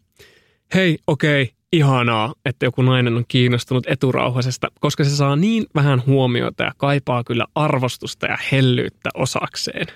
Hei, 0.74 0.98
okei, 1.06 1.42
okay, 1.42 1.54
ihanaa, 1.72 2.34
että 2.44 2.66
joku 2.66 2.82
nainen 2.82 3.16
on 3.16 3.24
kiinnostunut 3.28 3.86
eturauhasesta, 3.86 4.68
koska 4.80 5.04
se 5.04 5.10
saa 5.10 5.36
niin 5.36 5.66
vähän 5.74 6.02
huomiota 6.06 6.64
ja 6.64 6.72
kaipaa 6.76 7.24
kyllä 7.24 7.46
arvostusta 7.54 8.26
ja 8.26 8.38
hellyyttä 8.52 9.10
osakseen. 9.14 9.86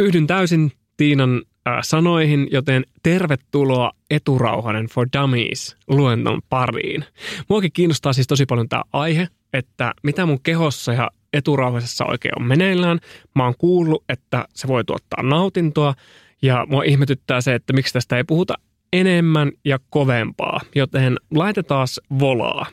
Yhdyn 0.00 0.26
täysin 0.26 0.72
Tiinan 0.96 1.42
sanoihin, 1.82 2.48
joten 2.50 2.84
tervetuloa 3.02 3.92
Eturauhanen 4.10 4.86
for 4.86 5.08
Dummies 5.18 5.76
luennon 5.88 6.40
pariin. 6.48 7.04
Muakin 7.48 7.72
kiinnostaa 7.72 8.12
siis 8.12 8.26
tosi 8.26 8.46
paljon 8.46 8.68
tämä 8.68 8.82
aihe, 8.92 9.28
että 9.52 9.94
mitä 10.02 10.26
mun 10.26 10.40
kehossa 10.42 10.92
ja 10.92 11.10
eturauhasessa 11.32 12.04
oikein 12.04 12.40
on 12.40 12.46
meneillään. 12.46 12.98
Mä 13.34 13.44
oon 13.44 13.54
kuullut, 13.58 14.04
että 14.08 14.44
se 14.54 14.68
voi 14.68 14.84
tuottaa 14.84 15.22
nautintoa 15.22 15.94
ja 16.42 16.66
mua 16.68 16.82
ihmetyttää 16.82 17.40
se, 17.40 17.54
että 17.54 17.72
miksi 17.72 17.92
tästä 17.92 18.16
ei 18.16 18.24
puhuta 18.24 18.54
enemmän 18.94 19.52
ja 19.64 19.78
kovempaa, 19.90 20.60
joten 20.74 21.16
laitetaan 21.30 21.86
volaa. 22.18 22.66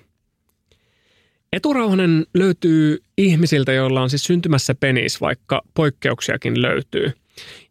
Eturauhanen 1.53 2.25
löytyy 2.33 3.03
ihmisiltä, 3.17 3.71
joilla 3.73 4.01
on 4.01 4.09
siis 4.09 4.23
syntymässä 4.23 4.75
penis, 4.75 5.21
vaikka 5.21 5.61
poikkeuksiakin 5.73 6.61
löytyy. 6.61 7.11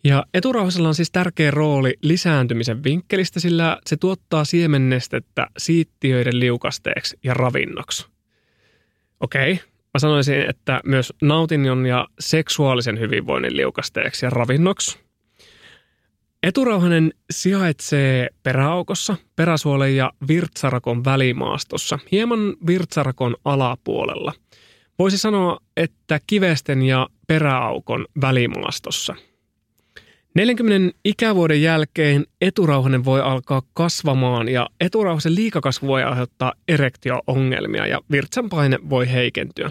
Ja 0.04 0.24
eturauhasella 0.34 0.88
on 0.88 0.94
siis 0.94 1.10
tärkeä 1.10 1.50
rooli 1.50 1.94
lisääntymisen 2.02 2.84
vinkkelistä, 2.84 3.40
sillä 3.40 3.78
se 3.86 3.96
tuottaa 3.96 4.44
siemennestettä 4.44 5.46
siittiöiden 5.58 6.40
liukasteeksi 6.40 7.18
ja 7.24 7.34
ravinnoksi. 7.34 8.06
Okei, 9.20 9.60
Mä 9.94 9.98
sanoisin, 9.98 10.50
että 10.50 10.80
myös 10.84 11.12
nautinnon 11.22 11.86
ja 11.86 12.08
seksuaalisen 12.20 12.98
hyvinvoinnin 12.98 13.56
liukasteeksi 13.56 14.26
ja 14.26 14.30
ravinnoksi. 14.30 14.98
Eturauhanen 16.42 17.12
sijaitsee 17.30 18.28
peräaukossa, 18.42 19.16
peräsuolen 19.36 19.96
ja 19.96 20.12
virtsarakon 20.28 21.04
välimaastossa, 21.04 21.98
hieman 22.12 22.56
virtsarakon 22.66 23.36
alapuolella. 23.44 24.32
Voisi 24.98 25.18
sanoa, 25.18 25.58
että 25.76 26.20
kivesten 26.26 26.82
ja 26.82 27.08
peräaukon 27.26 28.06
välimaastossa– 28.20 29.14
40 30.34 30.98
ikävuoden 31.04 31.62
jälkeen 31.62 32.26
eturauhanen 32.40 33.04
voi 33.04 33.20
alkaa 33.20 33.62
kasvamaan 33.72 34.48
ja 34.48 34.68
eturauhasen 34.80 35.34
liikakasvu 35.34 35.86
voi 35.86 36.02
aiheuttaa 36.02 36.52
erektio-ongelmia 36.68 37.86
ja 37.86 38.00
virtsanpaine 38.10 38.78
voi 38.90 39.12
heikentyä. 39.12 39.70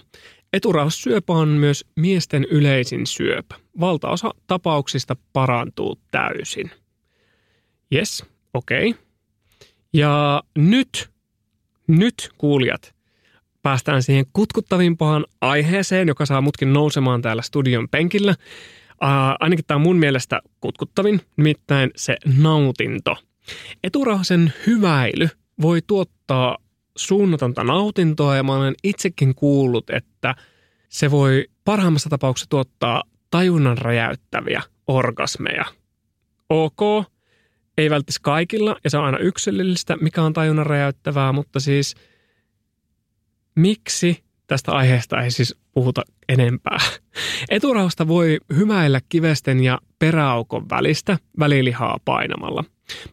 Eturauhassyöpä 0.54 1.34
on 1.34 1.48
myös 1.48 1.86
miesten 1.96 2.44
yleisin 2.44 3.08
syöpä. 3.08 3.56
Valtaosa 3.80 4.32
tapauksista 4.48 5.16
parantuu 5.34 6.00
täysin. 6.12 6.72
Yes, 7.96 8.26
okei. 8.54 8.90
Okay. 8.90 9.04
Ja 9.94 10.44
nyt 10.58 11.10
Nyt 11.88 12.30
kuulijat, 12.38 12.96
päästään 13.62 14.04
siihen 14.04 14.26
kutkuttavimpaan 14.34 15.26
aiheeseen, 15.42 16.08
joka 16.08 16.26
saa 16.26 16.42
mutkin 16.42 16.74
nousemaan 16.74 17.22
täällä 17.22 17.42
studion 17.42 17.90
penkillä. 17.90 18.36
Uh, 19.04 19.08
ainakin 19.40 19.66
tämä 19.66 19.76
on 19.76 19.82
mun 19.82 19.96
mielestä 19.96 20.42
kutkuttavin, 20.62 21.22
nimittäin 21.38 21.92
se 21.96 22.18
nautinto. 22.38 23.18
Eturauhasen 23.84 24.54
hyväily 24.68 25.30
voi 25.62 25.82
tuottaa 25.88 26.58
suunnatonta 26.96 27.64
nautintoa 27.64 28.36
ja 28.36 28.44
mä 28.44 28.56
olen 28.56 28.76
itsekin 28.84 29.36
kuullut, 29.36 29.90
että 29.90 30.36
se 30.90 31.12
voi 31.12 31.48
parhaimmassa 31.66 32.10
tapauksessa 32.10 32.50
tuottaa 32.50 33.04
tajunnan 33.32 33.78
räjäyttäviä 33.78 34.62
orgasmeja. 34.88 35.66
Ok, 36.50 36.80
ei 37.78 37.90
välttis 37.90 38.20
kaikilla 38.20 38.76
ja 38.84 38.90
se 38.90 38.98
on 38.98 39.06
aina 39.06 39.18
yksilöllistä, 39.18 39.98
mikä 40.02 40.24
on 40.24 40.34
tajunnan 40.34 40.66
räjäyttävää, 40.66 41.32
mutta 41.32 41.60
siis 41.60 41.96
miksi 43.56 44.24
tästä 44.50 44.72
aiheesta 44.72 45.22
ei 45.22 45.32
siis 45.32 45.56
puhuta 45.72 46.02
enempää. 46.30 46.78
Eturauhasta 47.50 48.08
voi 48.08 48.38
hymäillä 48.56 49.02
kivesten 49.10 49.64
ja 49.64 49.80
peräaukon 50.00 50.70
välistä 50.70 51.18
välilihaa 51.40 51.98
painamalla. 52.06 52.64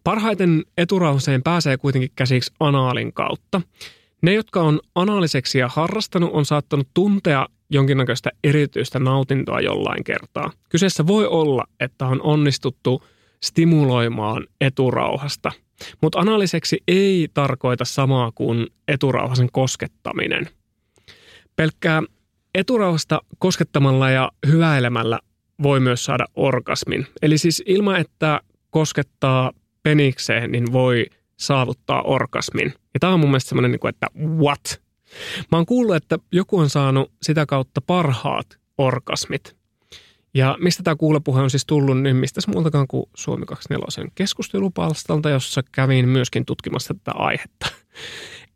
Parhaiten 0.05 0.65
eturauhaseen 0.79 1.43
pääsee 1.43 1.77
kuitenkin 1.77 2.11
käsiksi 2.17 2.53
anaalin 2.61 3.13
kautta. 3.13 3.61
Ne, 4.23 4.35
jotka 4.35 4.63
on 4.63 4.81
anaaliseksi 4.95 5.59
harrastanut, 5.69 6.31
on 6.33 6.45
saattanut 6.45 6.89
tuntea 6.95 7.47
jonkinnäköistä 7.71 8.31
erityistä 8.45 8.99
nautintoa 8.99 9.61
jollain 9.61 10.05
kertaa. 10.05 10.53
Kyseessä 10.69 11.07
voi 11.07 11.27
olla, 11.27 11.65
että 11.81 12.07
on 12.07 12.23
onnistuttu 12.23 13.03
stimuloimaan 13.43 14.47
eturauhasta, 14.61 15.53
mutta 16.03 16.19
analiseksi 16.19 16.79
ei 16.89 17.29
tarkoita 17.35 17.85
samaa 17.85 18.33
kuin 18.35 18.67
eturauhasen 18.89 19.49
koskettaminen. 19.53 20.49
Pelkkää 21.57 22.03
eturauhasta 22.55 23.21
koskettamalla 23.39 24.11
ja 24.11 24.33
hyväilemällä 24.47 25.19
voi 25.63 25.81
myös 25.81 26.05
saada 26.05 26.27
orgasmin. 26.35 27.07
Eli 27.23 27.39
siis 27.39 27.63
ilman, 27.67 28.01
että 28.01 28.41
koskettaa 28.71 29.53
penikseen, 29.83 30.53
niin 30.53 30.73
voi 30.73 31.07
saavuttaa 31.37 32.03
orgasmin. 32.03 32.75
Ja 32.95 33.01
tämä 33.01 33.13
on 33.13 33.21
mun 33.21 33.29
mielestä 33.31 33.49
semmoinen, 33.49 33.71
niin 33.71 33.89
että 33.89 34.07
what? 34.17 34.81
Mä 35.53 35.59
oon 35.59 35.67
kuullut, 35.67 35.97
että 35.97 36.19
joku 36.33 36.59
on 36.59 36.71
saanut 36.71 37.13
sitä 37.23 37.47
kautta 37.47 37.81
parhaat 37.81 38.59
orgasmit. 38.79 39.57
Ja 40.35 40.57
mistä 40.61 40.83
tämä 40.83 40.97
kuulepuhe 40.97 41.43
on 41.43 41.51
siis 41.51 41.67
tullut, 41.67 42.01
niin 42.01 42.17
mistä 42.17 42.41
muultakaan 42.53 42.87
kuin 42.87 43.07
Suomi 43.15 43.47
24 43.47 44.11
keskustelupalstalta, 44.15 45.31
jossa 45.31 45.63
kävin 45.73 46.09
myöskin 46.09 46.45
tutkimassa 46.45 46.95
tätä 46.95 47.13
aihetta. 47.13 47.67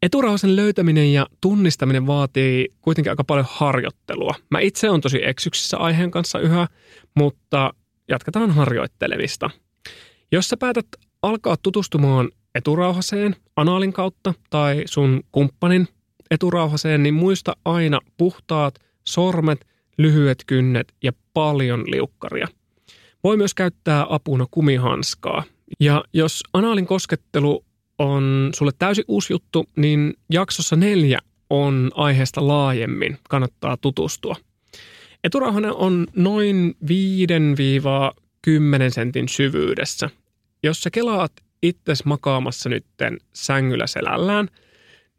Eturauhasen 0.03 0.57
löytäminen 0.57 1.13
ja 1.13 1.27
tunnistaminen 1.41 2.07
vaatii 2.07 2.69
kuitenkin 2.81 3.13
aika 3.13 3.25
paljon 3.25 3.47
harjoittelua. 3.51 4.35
Mä 4.51 4.61
itse 4.61 4.91
on 4.91 5.01
tosi 5.01 5.21
eksyksissä 5.25 5.77
aiheen 5.77 6.11
kanssa 6.11 6.39
yhä, 6.39 6.69
mutta 7.17 7.75
jatketaan 8.09 8.51
harjoittelemista. 8.51 9.51
Jos 10.33 10.49
sä 10.49 10.57
päätät 10.57 10.87
alkaa 11.23 11.57
tutustumaan 11.63 12.29
eturauhaseen 12.55 13.37
anaalin 13.57 13.93
kautta 13.93 14.35
tai 14.51 14.83
sun 14.87 15.23
kumppanin 15.33 15.89
eturauhaseen, 16.31 17.03
niin 17.03 17.15
muista 17.15 17.57
aina 17.65 18.01
puhtaat 18.17 18.75
sormet, 19.09 19.67
lyhyet 19.99 20.43
kynnet 20.47 20.95
ja 21.03 21.13
paljon 21.35 21.85
liukkaria. 21.87 22.49
Voi 23.25 23.37
myös 23.37 23.55
käyttää 23.55 24.07
apuna 24.09 24.47
kumihanskaa. 24.51 25.45
Ja 25.81 26.05
jos 26.13 26.43
anaalin 26.53 26.87
koskettelu 26.87 27.65
on 28.01 28.51
sulle 28.55 28.73
täysin 28.79 29.05
uusi 29.09 29.33
juttu, 29.33 29.67
niin 29.77 30.15
jaksossa 30.31 30.77
neljä 30.77 31.19
on 31.51 31.91
aiheesta 31.95 32.49
laajemmin. 32.49 33.19
Kannattaa 33.29 33.77
tutustua. 33.77 34.37
Eturauhanen 35.25 35.75
on 35.75 36.07
noin 36.17 36.77
5-10 36.85 36.87
sentin 38.89 39.29
syvyydessä. 39.29 40.11
Jos 40.63 40.83
sä 40.83 40.91
kelaat 40.91 41.33
itses 41.63 42.05
makaamassa 42.05 42.69
nytten 42.69 43.19
sängyllä 43.33 43.87
selällään, 43.87 44.49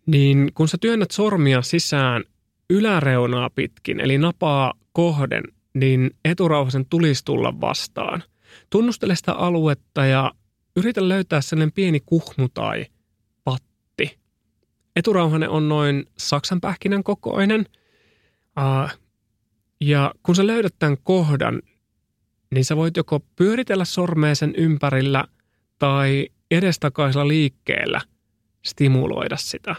niin 0.05 0.51
kun 0.53 0.67
sä 0.67 0.77
työnnät 0.81 1.11
sormia 1.11 1.61
sisään 1.61 2.23
yläreunaa 2.69 3.49
pitkin, 3.49 3.99
eli 3.99 4.17
napaa 4.17 4.73
kohden, 4.93 5.43
niin 5.73 6.11
eturauhasen 6.25 6.85
tulisi 6.85 7.25
tulla 7.25 7.61
vastaan. 7.61 8.23
Tunnustele 8.69 9.15
sitä 9.15 9.33
aluetta 9.33 10.05
ja 10.05 10.31
yritä 10.75 11.09
löytää 11.09 11.41
sellainen 11.41 11.71
pieni 11.71 11.99
kuhmu 12.05 12.49
tai 12.53 12.85
patti. 13.43 14.19
Eturauhanen 14.95 15.49
on 15.49 15.69
noin 15.69 16.05
saksanpähkinän 16.17 17.03
kokoinen. 17.03 17.65
Uh, 18.59 18.99
ja 19.81 20.13
kun 20.23 20.35
sä 20.35 20.47
löydät 20.47 20.75
tämän 20.79 20.97
kohdan, 21.03 21.61
niin 22.53 22.65
sä 22.65 22.75
voit 22.75 22.97
joko 22.97 23.19
pyöritellä 23.35 23.85
sormea 23.85 24.35
sen 24.35 24.53
ympärillä 24.57 25.25
tai 25.79 26.29
edestakaisella 26.51 27.27
liikkeellä 27.27 28.01
stimuloida 28.65 29.37
sitä. 29.37 29.75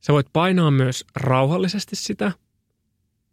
Sä 0.00 0.12
voit 0.12 0.26
painaa 0.32 0.70
myös 0.70 1.04
rauhallisesti 1.16 1.96
sitä, 1.96 2.32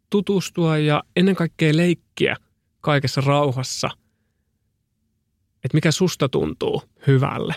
tutustua 0.09 0.77
ja 0.77 1.03
ennen 1.15 1.35
kaikkea 1.35 1.77
leikkiä 1.77 2.35
kaikessa 2.81 3.21
rauhassa– 3.21 3.89
että 5.67 5.77
mikä 5.77 5.91
susta 5.91 6.29
tuntuu 6.29 6.81
hyvälle. 7.07 7.55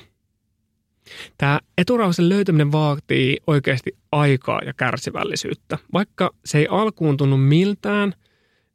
Tämä 1.38 1.60
eturauhasen 1.78 2.28
löytäminen 2.28 2.72
vaatii 2.72 3.36
oikeasti 3.46 3.96
aikaa 4.12 4.60
ja 4.66 4.72
kärsivällisyyttä. 4.74 5.78
Vaikka 5.92 6.30
se 6.44 6.58
ei 6.58 6.66
alkuun 6.70 7.16
tunnu 7.16 7.36
miltään, 7.36 8.14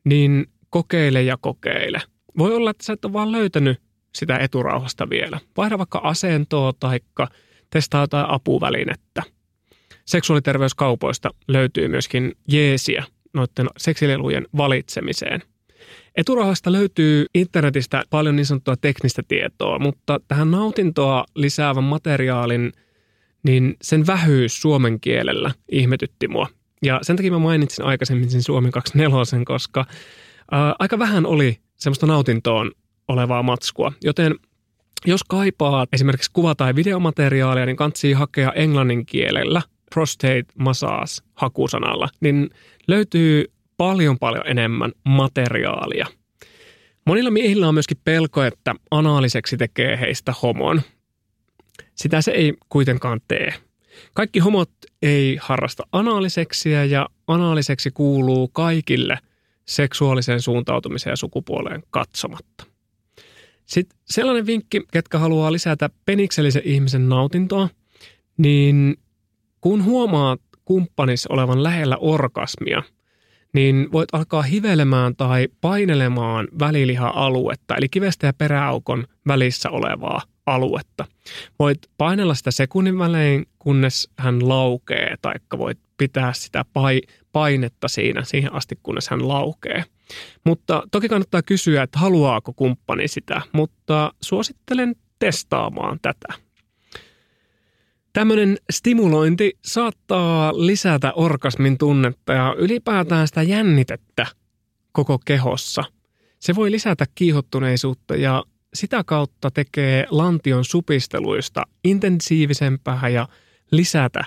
niin 0.04 0.46
kokeile 0.70 1.22
ja 1.22 1.38
kokeile. 1.38 2.02
Voi 2.38 2.56
olla, 2.56 2.70
että 2.70 2.86
sä 2.86 2.94
et 2.94 3.06
ole 3.06 3.14
vaan 3.14 3.32
löytänyt 3.32 3.82
sitä 4.16 4.38
eturauhasta 4.38 5.10
vielä. 5.10 5.40
Vaihda 5.58 5.78
vaikka 5.78 6.00
asentoa 6.04 6.74
tai 6.80 7.00
testaa 7.70 8.04
jotain 8.04 8.30
apuvälinettä. 8.30 9.24
Seksuaaliterveyskaupoista 10.06 11.30
löytyy 11.48 11.88
myöskin 11.88 12.32
jeesiä 12.48 13.04
noiden 13.34 13.68
seksilelujen 13.78 14.48
valitsemiseen– 14.58 15.42
Eturauhasta 16.16 16.72
löytyy 16.72 17.26
internetistä 17.34 18.04
paljon 18.10 18.36
niin 18.36 18.46
sanottua 18.46 18.76
teknistä 18.76 19.22
tietoa, 19.28 19.80
mutta 19.80 20.20
tähän 20.28 20.52
nautintoa 20.52 21.26
lisäävän 21.36 21.84
materiaalin, 21.84 22.72
niin 23.44 23.76
sen 23.82 24.08
vähyys 24.08 24.62
suomen 24.62 25.00
kielellä 25.00 25.52
ihmetytti 25.72 26.28
mua. 26.28 26.48
Ja 26.82 27.00
sen 27.02 27.16
takia 27.16 27.32
mä 27.32 27.40
mainitsin 27.40 27.86
aikaisemmin 27.86 28.30
sen 28.30 28.44
Suomen 28.44 28.72
24, 28.72 29.46
koska 29.46 29.86
ää, 30.52 30.76
aika 30.80 31.00
vähän 31.00 31.26
oli 31.26 31.58
semmoista 31.78 32.06
nautintoon 32.06 32.72
olevaa 33.08 33.44
matskua. 33.44 33.92
Joten 34.04 34.36
jos 35.06 35.24
kaipaa 35.24 35.88
esimerkiksi 35.94 36.32
kuva- 36.34 36.56
tai 36.56 36.76
videomateriaalia, 36.76 37.66
niin 37.66 37.76
kantsii 37.76 38.14
hakea 38.14 38.52
englannin 38.52 39.06
kielellä 39.06 39.62
prostate 39.94 40.46
massage 40.60 41.24
hakusanalla, 41.34 42.10
niin 42.20 42.50
löytyy 42.88 43.46
paljon 43.78 44.20
paljon 44.20 44.48
enemmän 44.48 44.92
materiaalia. 45.04 46.08
Monilla 47.06 47.32
miehillä 47.32 47.68
on 47.68 47.74
myöskin 47.74 47.98
pelko, 48.04 48.44
että 48.44 48.76
anaaliseksi 48.92 49.58
tekee 49.58 50.00
heistä 50.00 50.34
homon. 50.42 50.82
Sitä 51.96 52.22
se 52.22 52.32
ei 52.32 52.54
kuitenkaan 52.70 53.22
tee. 53.28 53.54
Kaikki 54.14 54.40
homot 54.40 54.72
ei 55.02 55.38
harrasta 55.42 55.84
anaaliseksiä 55.92 56.86
ja 56.86 57.10
anaaliseksi 57.28 57.92
kuuluu 57.92 58.48
kaikille 58.48 59.18
seksuaaliseen 59.66 60.42
suuntautumiseen 60.42 61.12
ja 61.12 61.16
sukupuoleen 61.16 61.84
katsomatta. 61.90 62.66
Sitten 63.66 64.00
sellainen 64.06 64.46
vinkki, 64.46 64.82
ketkä 64.92 65.20
haluaa 65.20 65.52
lisätä 65.52 65.90
peniksellisen 66.06 66.62
ihmisen 66.66 67.10
nautintoa, 67.10 67.70
niin 68.38 68.98
kun 69.62 69.84
huomaat 69.84 70.42
kumppanissa 70.66 71.34
olevan 71.34 71.64
lähellä 71.64 71.98
orgasmia– 71.98 72.84
niin 73.56 73.92
voit 73.92 74.10
alkaa 74.14 74.42
hivelemään 74.42 75.16
tai 75.16 75.48
painelemaan 75.62 76.48
väliliha-aluetta, 76.60 77.76
eli 77.76 77.90
kivestä 77.90 78.28
ja 78.28 78.34
peräaukon 78.34 79.04
välissä 79.28 79.70
olevaa 79.70 80.22
aluetta. 80.46 81.06
Voit 81.60 81.78
painella 81.98 82.36
sitä 82.36 82.52
sekunnin 82.52 83.00
välein, 83.00 83.46
kunnes 83.60 84.10
hän 84.20 84.50
laukee, 84.50 85.16
tai 85.22 85.34
voit 85.58 85.80
pitää 85.98 86.34
sitä 86.34 86.66
painetta 87.32 87.88
siinä 87.88 88.24
siihen 88.24 88.54
asti, 88.54 88.80
kunnes 88.84 89.10
hän 89.10 89.28
laukee. 89.28 89.84
Mutta 90.46 90.84
toki 90.92 91.10
kannattaa 91.10 91.42
kysyä, 91.42 91.84
että 91.84 92.00
haluaako 92.00 92.54
kumppani 92.54 93.08
sitä, 93.08 93.42
mutta 93.52 94.14
suosittelen 94.22 94.96
testaamaan 95.20 96.00
tätä. 96.02 96.45
Tämmöinen 98.16 98.58
stimulointi 98.72 99.58
saattaa 99.64 100.54
lisätä 100.66 101.14
orgasmin 101.14 101.78
tunnetta 101.78 102.34
ja 102.34 102.56
ylipäätään 102.58 103.28
sitä 103.28 103.44
jännitettä 103.44 104.28
koko 104.92 105.20
kehossa. 105.26 105.84
Se 106.40 106.56
voi 106.56 106.72
lisätä 106.72 107.06
kiihottuneisuutta 107.16 108.16
ja 108.16 108.44
sitä 108.74 109.04
kautta 109.06 109.52
tekee 109.52 110.06
lantion 110.10 110.66
supisteluista 110.66 111.64
intensiivisempää 111.84 113.10
ja 113.10 113.28
lisätä 113.72 114.24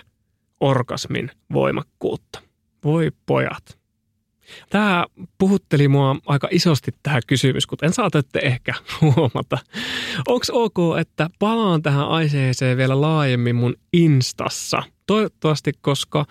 orgasmin 0.61 1.31
voimakkuutta. 1.53 2.43
Voi 2.85 3.11
pojat. 3.27 3.78
Tämä 4.71 5.07
puhutteli 5.39 5.89
mua 5.89 6.17
aika 6.27 6.49
isosti 6.51 6.91
tähän 7.03 7.23
kysymys, 7.27 7.67
kuten 7.67 7.93
saatatte 7.93 8.39
ehkä 8.39 8.75
huomata. 9.01 9.59
Onko 10.29 10.45
ok, 10.53 10.99
että 11.01 11.29
palaan 11.39 11.83
tähän 11.83 12.09
aiheeseen 12.09 12.77
vielä 12.77 13.01
laajemmin 13.01 13.57
mun 13.57 13.75
instassa? 13.93 14.83
Toivottavasti, 15.07 15.73
koska 15.81 16.27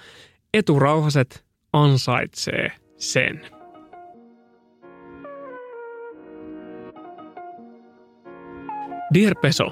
eturauhaset 0.53 1.45
ansaitsee 1.73 2.71
sen. 2.97 3.57
Dear 9.13 9.35
Peso, 9.41 9.65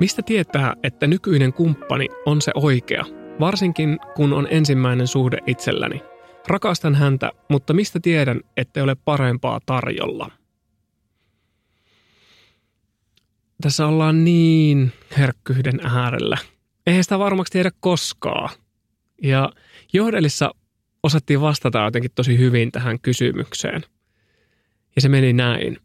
mistä 0.00 0.22
tietää, 0.22 0.74
että 0.82 1.06
nykyinen 1.06 1.52
kumppani 1.52 2.08
on 2.26 2.42
se 2.42 2.52
oikea, 2.54 3.04
varsinkin 3.40 3.98
kun 4.16 4.32
on 4.32 4.48
ensimmäinen 4.50 5.06
suhde 5.06 5.38
itselläni? 5.46 6.02
Rakastan 6.48 6.94
häntä, 6.94 7.32
mutta 7.48 7.74
mistä 7.74 8.00
tiedän, 8.00 8.40
ettei 8.56 8.82
ole 8.82 8.96
parempaa 9.04 9.60
tarjolla? 9.66 10.30
Tässä 13.62 13.86
ollaan 13.86 14.24
niin 14.24 14.92
herkkyyden 15.18 15.80
äärellä. 15.84 16.38
Eihän 16.86 17.04
sitä 17.04 17.18
varmaksi 17.18 17.52
tiedä 17.52 17.70
koskaan. 17.80 18.50
Ja 19.22 19.52
Johdelissa 19.92 20.50
osattiin 21.02 21.40
vastata 21.40 21.84
jotenkin 21.84 22.10
tosi 22.14 22.38
hyvin 22.38 22.72
tähän 22.72 23.00
kysymykseen. 23.00 23.82
Ja 24.96 25.02
se 25.02 25.08
meni 25.08 25.32
näin. 25.32 25.76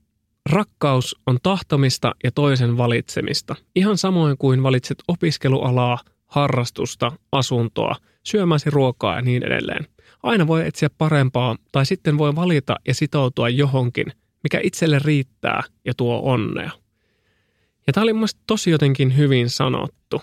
Rakkaus 0.50 1.20
on 1.28 1.38
tahtomista 1.44 2.12
ja 2.24 2.32
toisen 2.32 2.78
valitsemista, 2.78 3.56
ihan 3.76 3.98
samoin 3.98 4.38
kuin 4.38 4.64
valitset 4.64 4.98
opiskelualaa, 5.08 6.00
harrastusta, 6.28 7.12
asuntoa, 7.32 7.96
syömäsi 8.24 8.70
ruokaa 8.70 9.16
ja 9.16 9.22
niin 9.22 9.44
edelleen. 9.44 9.88
Aina 10.24 10.48
voi 10.48 10.68
etsiä 10.68 10.90
parempaa 10.98 11.56
tai 11.72 11.86
sitten 11.86 12.18
voi 12.18 12.36
valita 12.36 12.76
ja 12.88 12.94
sitoutua 12.94 13.50
johonkin, 13.50 14.06
mikä 14.44 14.60
itselle 14.64 15.00
riittää 15.00 15.64
ja 15.86 15.94
tuo 15.98 16.22
onnea. 16.24 16.72
Ja 17.88 17.94
tämä 17.94 18.04
oli 18.04 18.14
mun 18.14 18.28
tosi 18.48 18.72
jotenkin 18.72 19.18
hyvin 19.18 19.50
sanottu. 19.50 20.22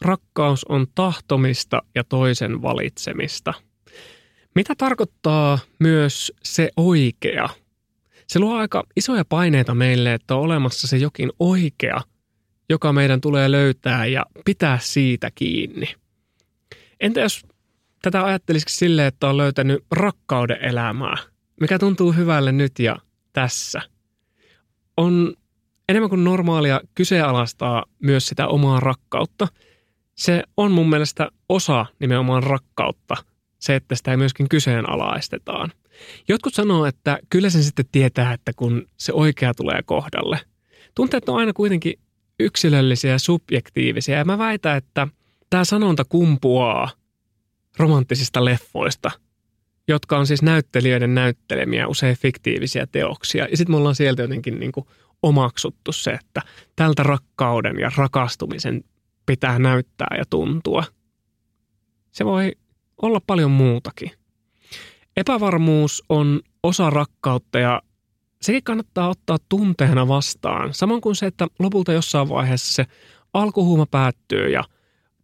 Rakkaus 0.00 0.64
on 0.64 0.86
tahtomista 0.94 1.82
ja 1.94 2.04
toisen 2.04 2.62
valitsemista. 2.62 3.54
Mitä 4.54 4.74
tarkoittaa 4.78 5.58
myös 5.78 6.32
se 6.42 6.70
oikea? 6.76 7.48
Se 8.26 8.38
luo 8.38 8.56
aika 8.56 8.84
isoja 8.96 9.24
paineita 9.24 9.74
meille, 9.74 10.14
että 10.14 10.34
on 10.36 10.42
olemassa 10.42 10.86
se 10.86 10.96
jokin 10.96 11.30
oikea, 11.38 12.00
joka 12.68 12.92
meidän 12.92 13.20
tulee 13.20 13.50
löytää 13.50 14.06
ja 14.06 14.26
pitää 14.44 14.78
siitä 14.82 15.30
kiinni. 15.34 15.94
Entä 17.00 17.20
jos 17.20 17.46
tätä 18.02 18.24
ajattelisikin 18.24 18.74
sille, 18.74 19.06
että 19.06 19.28
on 19.28 19.36
löytänyt 19.36 19.84
rakkauden 19.90 20.64
elämää, 20.64 21.16
mikä 21.60 21.78
tuntuu 21.78 22.12
hyvälle 22.12 22.52
nyt 22.52 22.78
ja 22.78 22.96
tässä. 23.32 23.80
On 24.96 25.34
enemmän 25.88 26.10
kuin 26.10 26.24
normaalia 26.24 26.80
kyseenalaistaa 26.94 27.84
myös 28.02 28.26
sitä 28.26 28.48
omaa 28.48 28.80
rakkautta. 28.80 29.48
Se 30.14 30.42
on 30.56 30.72
mun 30.72 30.90
mielestä 30.90 31.30
osa 31.48 31.86
nimenomaan 32.00 32.42
rakkautta, 32.42 33.16
se, 33.58 33.76
että 33.76 33.94
sitä 33.94 34.10
ei 34.10 34.16
myöskin 34.16 34.48
kyseenalaistetaan. 34.48 35.72
Jotkut 36.28 36.54
sanoo, 36.54 36.86
että 36.86 37.18
kyllä 37.30 37.50
sen 37.50 37.64
sitten 37.64 37.84
tietää, 37.92 38.32
että 38.32 38.52
kun 38.56 38.86
se 38.96 39.12
oikea 39.12 39.54
tulee 39.54 39.82
kohdalle. 39.84 40.40
Tunteet 40.94 41.28
on 41.28 41.36
aina 41.36 41.52
kuitenkin 41.52 41.94
yksilöllisiä 42.40 43.10
ja 43.10 43.18
subjektiivisia 43.18 44.18
ja 44.18 44.24
mä 44.24 44.38
väitän, 44.38 44.76
että 44.76 45.08
tämä 45.50 45.64
sanonta 45.64 46.04
kumpuaa 46.04 46.90
romanttisista 47.78 48.44
leffoista, 48.44 49.10
jotka 49.88 50.18
on 50.18 50.26
siis 50.26 50.42
näyttelijöiden 50.42 51.14
näyttelemiä, 51.14 51.88
usein 51.88 52.16
fiktiivisiä 52.16 52.86
teoksia. 52.86 53.46
Ja 53.50 53.56
sitten 53.56 53.72
me 53.72 53.76
ollaan 53.76 53.94
sieltä 53.94 54.22
jotenkin 54.22 54.60
niin 54.60 54.72
kuin 54.72 54.86
omaksuttu 55.22 55.92
se, 55.92 56.10
että 56.10 56.42
tältä 56.76 57.02
rakkauden 57.02 57.78
ja 57.78 57.90
rakastumisen 57.96 58.84
pitää 59.26 59.58
näyttää 59.58 60.16
ja 60.18 60.24
tuntua. 60.30 60.84
Se 62.12 62.24
voi 62.24 62.52
olla 63.02 63.20
paljon 63.26 63.50
muutakin. 63.50 64.10
Epävarmuus 65.16 66.02
on 66.08 66.40
osa 66.62 66.90
rakkautta 66.90 67.58
ja 67.58 67.82
sekin 68.42 68.64
kannattaa 68.64 69.08
ottaa 69.08 69.36
tunteena 69.48 70.08
vastaan. 70.08 70.74
Samoin 70.74 71.00
kuin 71.00 71.16
se, 71.16 71.26
että 71.26 71.46
lopulta 71.58 71.92
jossain 71.92 72.28
vaiheessa 72.28 72.74
se 72.74 72.86
alkuhuuma 73.34 73.86
päättyy 73.86 74.48
ja– 74.48 74.64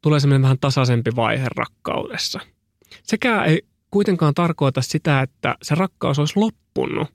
tulee 0.04 0.20
semmoinen 0.20 0.42
vähän 0.42 0.58
tasaisempi 0.60 1.10
vaihe 1.16 1.46
rakkaudessa. 1.56 2.40
Sekä 3.02 3.44
ei 3.44 3.62
kuitenkaan 3.90 4.34
tarkoita 4.34 4.82
sitä, 4.82 5.20
että 5.20 5.56
se 5.62 5.74
rakkaus 5.74 6.18
olisi 6.18 6.38
loppunut. 6.38 7.08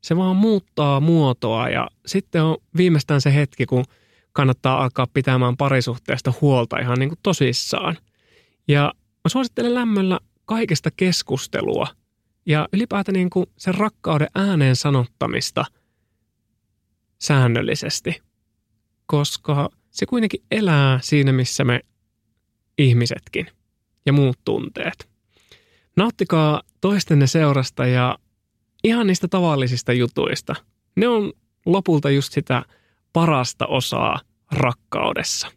Se 0.00 0.16
vaan 0.16 0.36
muuttaa 0.36 1.00
muotoa 1.00 1.68
ja 1.68 1.88
sitten 2.06 2.42
on 2.42 2.56
viimeistään 2.76 3.20
se 3.20 3.34
hetki, 3.34 3.66
kun 3.66 3.84
kannattaa 4.32 4.82
alkaa 4.82 5.06
pitämään 5.14 5.56
parisuhteesta 5.56 6.32
huolta 6.40 6.78
ihan 6.78 6.98
niin 6.98 7.08
kuin 7.08 7.18
tosissaan. 7.22 7.96
Ja 8.68 8.92
mä 8.96 9.28
suosittelen 9.28 9.74
lämmöllä 9.74 10.20
kaikesta 10.44 10.90
keskustelua 10.90 11.86
ja 12.46 12.68
ylipäätään 12.72 13.14
niin 13.14 13.30
kuin 13.30 13.46
sen 13.56 13.74
rakkauden 13.74 14.28
ääneen 14.34 14.76
sanottamista 14.76 15.64
säännöllisesti, 17.18 18.22
koska 19.06 19.68
se 19.90 20.06
kuitenkin 20.06 20.42
elää 20.50 20.98
siinä, 21.02 21.32
missä 21.32 21.64
me 21.64 21.80
ihmisetkin 22.78 23.46
ja 24.06 24.12
muut 24.12 24.38
tunteet. 24.44 25.08
Nauttikaa 25.96 26.62
toistenne 26.80 27.26
seurasta 27.26 27.86
ja 27.86 28.18
ihan 28.84 29.06
niistä 29.06 29.28
tavallisista 29.28 29.92
jutuista. 29.92 30.54
Ne 30.96 31.08
on 31.08 31.32
lopulta 31.66 32.10
just 32.10 32.32
sitä 32.32 32.62
parasta 33.12 33.66
osaa 33.66 34.20
rakkaudessa. 34.52 35.48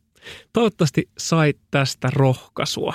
Toivottavasti 0.54 1.10
sait 1.18 1.58
tästä 1.72 2.10
rohkaisua. 2.14 2.94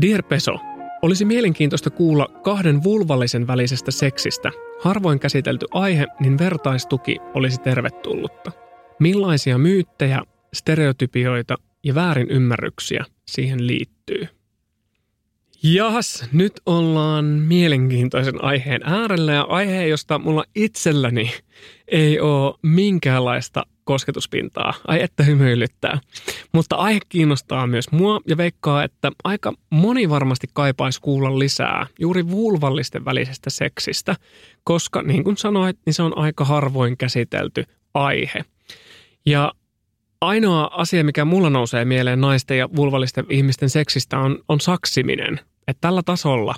Dear 0.00 0.22
Peso, 0.22 0.52
olisi 1.02 1.24
mielenkiintoista 1.24 1.90
kuulla 1.90 2.28
kahden 2.42 2.82
vulvallisen 2.82 3.46
välisestä 3.46 3.90
seksistä. 3.90 4.50
Harvoin 4.80 5.18
käsitelty 5.18 5.66
aihe, 5.70 6.06
niin 6.20 6.38
vertaistuki 6.38 7.16
olisi 7.34 7.60
tervetullutta. 7.60 8.63
Millaisia 8.98 9.58
myyttejä, 9.58 10.22
stereotypioita 10.52 11.56
ja 11.84 11.94
väärinymmärryksiä 11.94 13.04
siihen 13.26 13.66
liittyy? 13.66 14.28
Jahas, 15.62 16.28
nyt 16.32 16.52
ollaan 16.66 17.24
mielenkiintoisen 17.24 18.44
aiheen 18.44 18.80
äärellä 18.84 19.32
ja 19.32 19.42
aihe, 19.42 19.86
josta 19.86 20.18
mulla 20.18 20.44
itselläni 20.54 21.30
ei 21.88 22.20
ole 22.20 22.54
minkäänlaista 22.62 23.66
kosketuspintaa. 23.84 24.74
Ai 24.86 25.02
että 25.02 25.22
hymyilyttää. 25.22 26.00
Mutta 26.52 26.76
aihe 26.76 27.00
kiinnostaa 27.08 27.66
myös 27.66 27.92
mua 27.92 28.20
ja 28.26 28.36
veikkaa, 28.36 28.84
että 28.84 29.12
aika 29.24 29.52
moni 29.70 30.08
varmasti 30.08 30.46
kaipaisi 30.52 31.00
kuulla 31.00 31.38
lisää 31.38 31.86
juuri 32.00 32.30
vulvallisten 32.30 33.04
välisestä 33.04 33.50
seksistä, 33.50 34.16
koska 34.64 35.02
niin 35.02 35.24
kuin 35.24 35.36
sanoit, 35.36 35.78
niin 35.86 35.94
se 35.94 36.02
on 36.02 36.18
aika 36.18 36.44
harvoin 36.44 36.96
käsitelty 36.96 37.64
aihe. 37.94 38.44
Ja 39.26 39.52
ainoa 40.20 40.70
asia, 40.72 41.04
mikä 41.04 41.24
mulla 41.24 41.50
nousee 41.50 41.84
mieleen 41.84 42.20
naisten 42.20 42.58
ja 42.58 42.68
vulvallisten 42.76 43.26
ihmisten 43.30 43.70
seksistä 43.70 44.18
on, 44.18 44.38
on 44.48 44.60
saksiminen. 44.60 45.40
Että 45.68 45.80
tällä 45.80 46.02
tasolla 46.02 46.54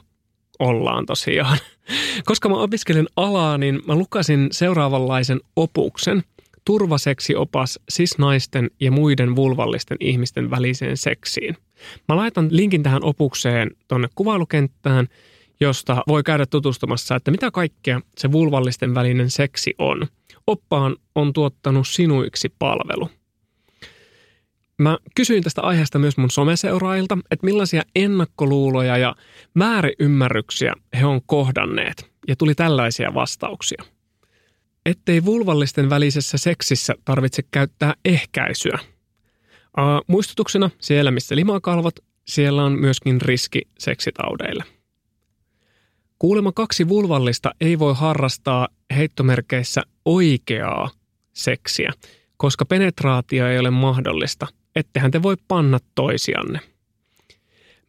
ollaan 0.59 1.07
tosiaan. 1.07 1.59
Koska 2.25 2.49
mä 2.49 2.57
opiskelen 2.57 3.07
alaa, 3.17 3.59
niin 3.59 3.83
mä 3.87 3.95
lukasin 3.95 4.49
seuraavanlaisen 4.51 5.41
opuksen. 5.57 6.23
Turvaseksiopas 6.64 7.79
siis 7.89 8.19
naisten 8.19 8.71
ja 8.81 8.91
muiden 8.91 9.37
vulvallisten 9.37 9.97
ihmisten 10.01 10.51
väliseen 10.51 10.97
seksiin. 10.97 11.57
Mä 12.09 12.17
laitan 12.17 12.49
linkin 12.51 12.83
tähän 12.83 13.05
opukseen 13.05 13.71
tonne 13.89 14.09
kuvailukenttään, 14.14 15.09
josta 15.61 16.03
voi 16.09 16.23
käydä 16.23 16.47
tutustumassa, 16.47 17.17
että 17.17 17.31
mitä 17.31 17.51
kaikkea 17.51 18.01
se 18.19 18.33
vulvallisten 18.33 18.95
välinen 18.95 19.31
seksi 19.31 19.75
on– 19.79 20.07
oppaan 20.47 20.97
on 21.14 21.32
tuottanut 21.32 21.88
sinuiksi 21.88 22.49
palvelu. 22.59 23.11
Mä 24.78 24.99
kysyin 25.14 25.42
tästä 25.42 25.62
aiheesta 25.62 25.99
myös 25.99 26.16
mun 26.16 26.30
someseuraajilta, 26.30 27.18
että 27.30 27.47
millaisia 27.47 27.82
ennakkoluuloja 27.94 28.97
ja 28.97 29.16
väärinymmärryksiä 29.59 30.72
he 31.01 31.07
on 31.07 31.20
kohdanneet. 31.26 32.11
Ja 32.28 32.36
tuli 32.36 32.55
tällaisia 32.55 33.14
vastauksia. 33.14 33.84
Ettei 34.86 35.24
vulvallisten 35.24 35.90
välisessä 35.90 36.38
seksissä 36.38 36.94
tarvitse 37.05 37.42
käyttää 37.51 37.94
ehkäisyä. 38.05 38.78
Uh, 38.82 40.05
muistutuksena, 40.07 40.70
siellä 40.78 41.11
missä 41.11 41.36
limakalvot, 41.36 41.94
siellä 42.24 42.64
on 42.64 42.72
myöskin 42.72 43.20
riski 43.20 43.62
seksitaudeille. 43.78 44.76
Kuulemma 46.19 46.53
kaksi 46.53 46.89
vulvallista 46.89 47.51
ei 47.61 47.79
voi 47.79 47.95
harrastaa 47.97 48.69
heittomerkeissä 48.97 49.83
oikeaa 50.05 50.91
seksiä, 51.33 51.93
koska 52.37 52.64
penetraatio 52.64 53.49
ei 53.49 53.59
ole 53.59 53.71
mahdollista. 53.71 54.47
Ettehän 54.77 55.11
te 55.11 55.23
voi 55.23 55.37
panna 55.49 55.79
toisianne. 55.95 56.61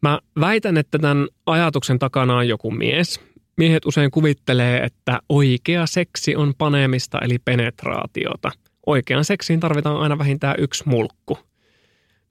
Mä 0.02 0.18
väitän, 0.40 0.76
että 0.76 0.98
tämän 0.98 1.28
ajatuksen 1.46 1.98
takana 1.98 2.36
on 2.36 2.48
joku 2.48 2.70
mies. 2.70 3.20
Miehet 3.56 3.86
usein 3.86 4.10
kuvittelee, 4.10 4.78
että 4.78 5.20
oikea 5.28 5.86
seksi 5.86 6.36
on 6.36 6.54
paneemista 6.58 7.18
eli 7.18 7.38
penetraatiota. 7.38 8.50
Oikean 8.86 9.24
seksiin 9.24 9.60
tarvitaan 9.60 9.96
aina 9.96 10.18
vähintään 10.18 10.56
yksi 10.58 10.84
mulkku. 10.86 11.38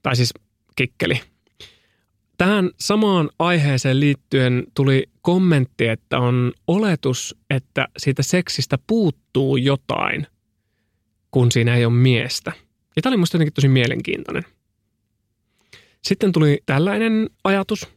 Tai 0.03 0.15
siis 0.15 0.33
kikkeli. 0.75 1.21
Tähän 2.37 2.69
samaan 2.79 3.29
aiheeseen 3.39 3.99
liittyen 3.99 4.63
tuli 4.73 5.03
kommentti, 5.21 5.87
että 5.87 6.19
on 6.19 6.51
oletus, 6.67 7.35
että 7.49 7.87
siitä 7.97 8.23
seksistä 8.23 8.77
puuttuu 8.87 9.57
jotain, 9.57 10.27
kun 11.31 11.51
siinä 11.51 11.75
ei 11.75 11.85
ole 11.85 11.93
miestä. 11.93 12.51
Ja 12.95 13.01
tämä 13.01 13.11
oli 13.11 13.17
musta 13.17 13.35
jotenkin 13.35 13.53
tosi 13.53 13.67
mielenkiintoinen. 13.67 14.43
Sitten 16.03 16.31
tuli 16.31 16.61
tällainen 16.65 17.29
ajatus. 17.43 17.87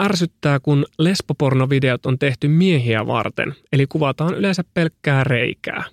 Ärsyttää, 0.00 0.60
kun 0.60 0.86
lesbopornovideot 0.98 2.06
on 2.06 2.18
tehty 2.18 2.48
miehiä 2.48 3.06
varten, 3.06 3.54
eli 3.72 3.86
kuvataan 3.86 4.34
yleensä 4.34 4.64
pelkkää 4.74 5.24
reikää. 5.24 5.84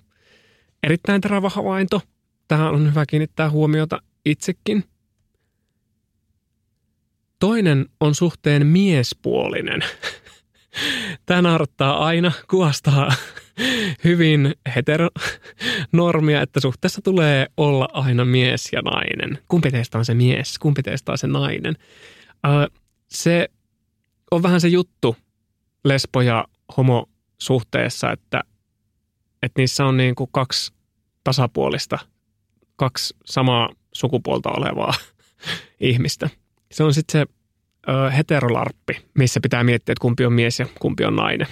Erittäin 0.82 1.20
terävä 1.20 1.48
havainto. 1.48 2.00
Tähän 2.48 2.74
on 2.74 2.90
hyvä 2.90 3.06
kiinnittää 3.06 3.50
huomiota 3.50 4.02
itsekin. 4.24 4.84
Toinen 7.46 7.86
on 8.00 8.14
suhteen 8.14 8.66
miespuolinen. 8.66 9.80
Tämä 11.26 11.42
naurattaa 11.42 12.04
aina, 12.04 12.32
kuvastaa 12.50 13.12
hyvin 14.04 14.54
heteronormia, 14.74 16.42
että 16.42 16.60
suhteessa 16.60 17.02
tulee 17.02 17.46
olla 17.56 17.88
aina 17.92 18.24
mies 18.24 18.68
ja 18.72 18.82
nainen. 18.82 19.38
Kumpi 19.48 19.70
teistä 19.70 19.98
on 19.98 20.04
se 20.04 20.14
mies, 20.14 20.58
kumpi 20.58 20.82
teistä 20.82 21.12
on 21.12 21.18
se 21.18 21.26
nainen. 21.26 21.76
Se 23.08 23.48
on 24.30 24.42
vähän 24.42 24.60
se 24.60 24.68
juttu 24.68 25.16
lesbo- 25.88 26.22
ja 26.22 26.44
homosuhteessa, 26.76 28.12
että, 28.12 28.44
että 29.42 29.60
niissä 29.60 29.84
on 29.84 29.96
niin 29.96 30.14
kuin 30.14 30.30
kaksi 30.32 30.72
tasapuolista, 31.24 31.98
kaksi 32.76 33.14
samaa 33.24 33.68
sukupuolta 33.92 34.48
olevaa 34.48 34.94
ihmistä. 35.80 36.30
Se 36.72 36.84
on 36.84 36.94
sitten 36.94 37.20
se 37.20 37.35
ö, 37.88 38.10
heterolarppi, 38.10 38.96
missä 39.14 39.40
pitää 39.40 39.64
miettiä, 39.64 39.92
että 39.92 40.02
kumpi 40.02 40.24
on 40.24 40.32
mies 40.32 40.58
ja 40.58 40.66
kumpi 40.80 41.04
on 41.04 41.16
nainen. 41.16 41.46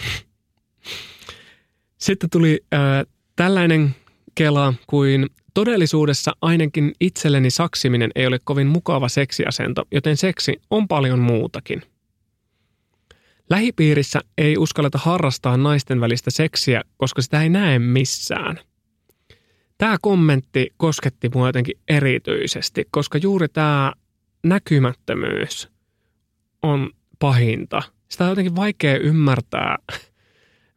Sitten 1.98 2.30
tuli 2.30 2.60
ö, 2.74 2.76
tällainen 3.36 3.94
kela 4.34 4.74
kuin 4.86 5.26
todellisuudessa 5.54 6.32
ainakin 6.40 6.92
itselleni 7.00 7.50
saksiminen 7.50 8.10
ei 8.14 8.26
ole 8.26 8.38
kovin 8.44 8.66
mukava 8.66 9.08
seksiasento, 9.08 9.82
joten 9.92 10.16
seksi 10.16 10.60
on 10.70 10.88
paljon 10.88 11.18
muutakin. 11.18 11.82
Lähipiirissä 13.50 14.20
ei 14.38 14.56
uskalleta 14.56 14.98
harrastaa 14.98 15.56
naisten 15.56 16.00
välistä 16.00 16.30
seksiä, 16.30 16.82
koska 16.96 17.22
sitä 17.22 17.42
ei 17.42 17.48
näe 17.48 17.78
missään. 17.78 18.60
Tämä 19.78 19.96
kommentti 20.02 20.70
kosketti 20.76 21.30
mua 21.34 21.48
jotenkin 21.48 21.78
erityisesti, 21.88 22.84
koska 22.90 23.18
juuri 23.18 23.48
tämä 23.48 23.92
näkymättömyys 24.44 25.73
on 26.64 26.90
pahinta. 27.18 27.82
Sitä 28.08 28.24
on 28.24 28.30
jotenkin 28.30 28.56
vaikea 28.56 28.98
ymmärtää, 28.98 29.78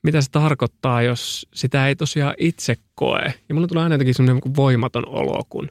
mitä 0.04 0.22
se 0.22 0.32
tarkoittaa, 0.32 1.02
jos 1.02 1.48
sitä 1.54 1.88
ei 1.88 1.96
tosiaan 1.96 2.34
itse 2.38 2.76
koe. 2.96 3.34
Ja 3.50 3.56
mulla 3.56 3.68
tulee 3.68 3.84
aina 3.84 3.96
jotenkin 3.96 4.16
semmoinen 4.16 4.56
voimaton 4.56 5.08
olo, 5.08 5.44
kun 5.50 5.70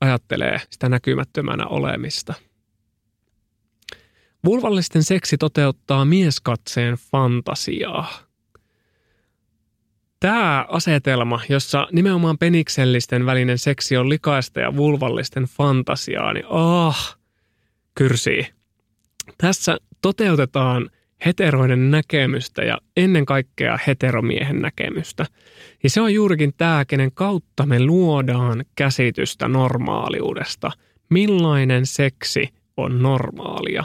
ajattelee 0.00 0.60
sitä 0.70 0.88
näkymättömänä 0.88 1.66
olemista. 1.66 2.34
Vulvallisten 4.44 5.02
seksi 5.02 5.38
toteuttaa 5.38 6.04
mieskatseen 6.04 6.94
fantasiaa. 6.94 8.08
Tämä 10.20 10.66
asetelma, 10.68 11.40
jossa 11.48 11.88
nimenomaan 11.92 12.38
peniksellisten 12.38 13.26
välinen 13.26 13.58
seksi 13.58 13.96
on 13.96 14.08
likaista 14.08 14.60
ja 14.60 14.76
vulvallisten 14.76 15.44
fantasiaa, 15.44 16.32
niin 16.32 16.44
ah, 16.48 17.18
kyrsii. 17.94 18.53
Tässä 19.38 19.78
toteutetaan 20.02 20.90
heteroiden 21.26 21.90
näkemystä 21.90 22.62
ja 22.62 22.78
ennen 22.96 23.26
kaikkea 23.26 23.78
heteromiehen 23.86 24.62
näkemystä. 24.62 25.26
Ja 25.82 25.90
se 25.90 26.00
on 26.00 26.14
juurikin 26.14 26.52
tämä, 26.56 26.84
kenen 26.84 27.12
kautta 27.12 27.66
me 27.66 27.84
luodaan 27.84 28.64
käsitystä 28.76 29.48
normaaliudesta. 29.48 30.70
Millainen 31.10 31.86
seksi 31.86 32.48
on 32.76 33.02
normaalia? 33.02 33.84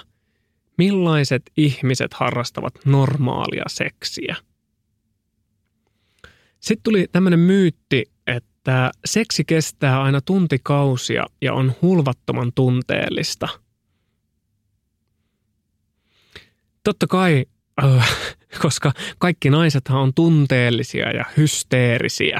Millaiset 0.78 1.42
ihmiset 1.58 2.14
harrastavat 2.14 2.74
normaalia 2.86 3.64
seksiä? 3.68 4.36
Sitten 6.60 6.84
tuli 6.84 7.08
tämmöinen 7.12 7.40
myytti, 7.40 8.06
että 8.28 8.92
seksi 9.06 9.44
kestää 9.46 10.02
aina 10.02 10.22
tuntikausia 10.22 11.26
ja 11.42 11.54
on 11.54 11.74
hulvattoman 11.82 12.52
tunteellista– 12.56 13.48
Totta 16.84 17.08
kai, 17.08 17.46
äh, 17.84 18.10
koska 18.62 18.92
kaikki 19.18 19.50
naisethan 19.50 20.02
on 20.02 20.14
tunteellisia 20.14 21.12
ja 21.12 21.26
hysteerisiä. 21.38 22.40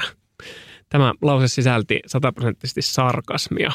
Tämä 0.88 1.12
lause 1.22 1.48
sisälti 1.48 2.00
sataprosenttisesti 2.06 2.82
sarkasmia. 2.82 3.72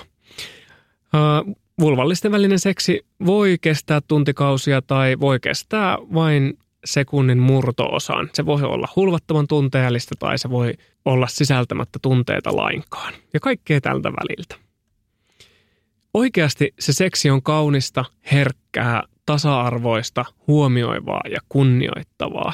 Äh, 1.16 1.55
vulvallisten 1.80 2.32
välinen 2.32 2.59
seksi 2.59 3.05
voi 3.26 3.57
kestää 3.61 4.01
tuntikausia 4.07 4.82
tai 4.82 5.20
voi 5.20 5.39
kestää 5.39 5.97
vain 6.13 6.57
sekunnin 6.86 7.39
murtoosan. 7.39 8.30
Se 8.34 8.45
voi 8.45 8.63
olla 8.63 8.88
hulvattoman 8.95 9.47
tunteellista 9.47 10.16
tai 10.20 10.38
se 10.38 10.49
voi 10.49 10.74
olla 11.05 11.28
sisältämättä 11.28 11.99
tunteita 12.01 12.55
lainkaan. 12.55 13.13
Ja 13.34 13.39
kaikkea 13.39 13.82
tältä 13.82 14.11
väliltä. 14.11 14.55
Oikeasti 16.13 16.74
se 16.80 16.93
seksi 16.93 17.30
on 17.30 17.43
kaunista, 17.43 18.05
herkkää, 18.32 19.03
tasa-arvoista, 19.26 20.26
huomioivaa 20.47 21.21
ja 21.32 21.39
kunnioittavaa. 21.49 22.53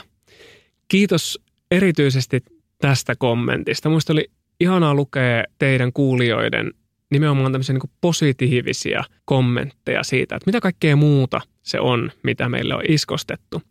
Kiitos 0.87 1.39
erityisesti 1.71 2.43
tästä 2.81 3.15
kommentista. 3.15 3.89
Minusta 3.89 4.13
oli 4.13 4.31
ihanaa 4.59 4.95
lukea 4.95 5.43
teidän 5.57 5.93
kuulijoiden 5.93 6.71
nimenomaan 7.11 7.51
tämmöisiä 7.51 7.73
niin 7.73 7.91
positiivisia 8.01 9.03
kommentteja 9.25 10.03
siitä, 10.03 10.35
että 10.35 10.45
mitä 10.45 10.59
kaikkea 10.59 10.95
muuta 10.95 11.41
se 11.63 11.79
on, 11.79 12.11
mitä 12.23 12.49
meille 12.49 12.75
on 12.75 12.83
iskostettu. 12.87 13.61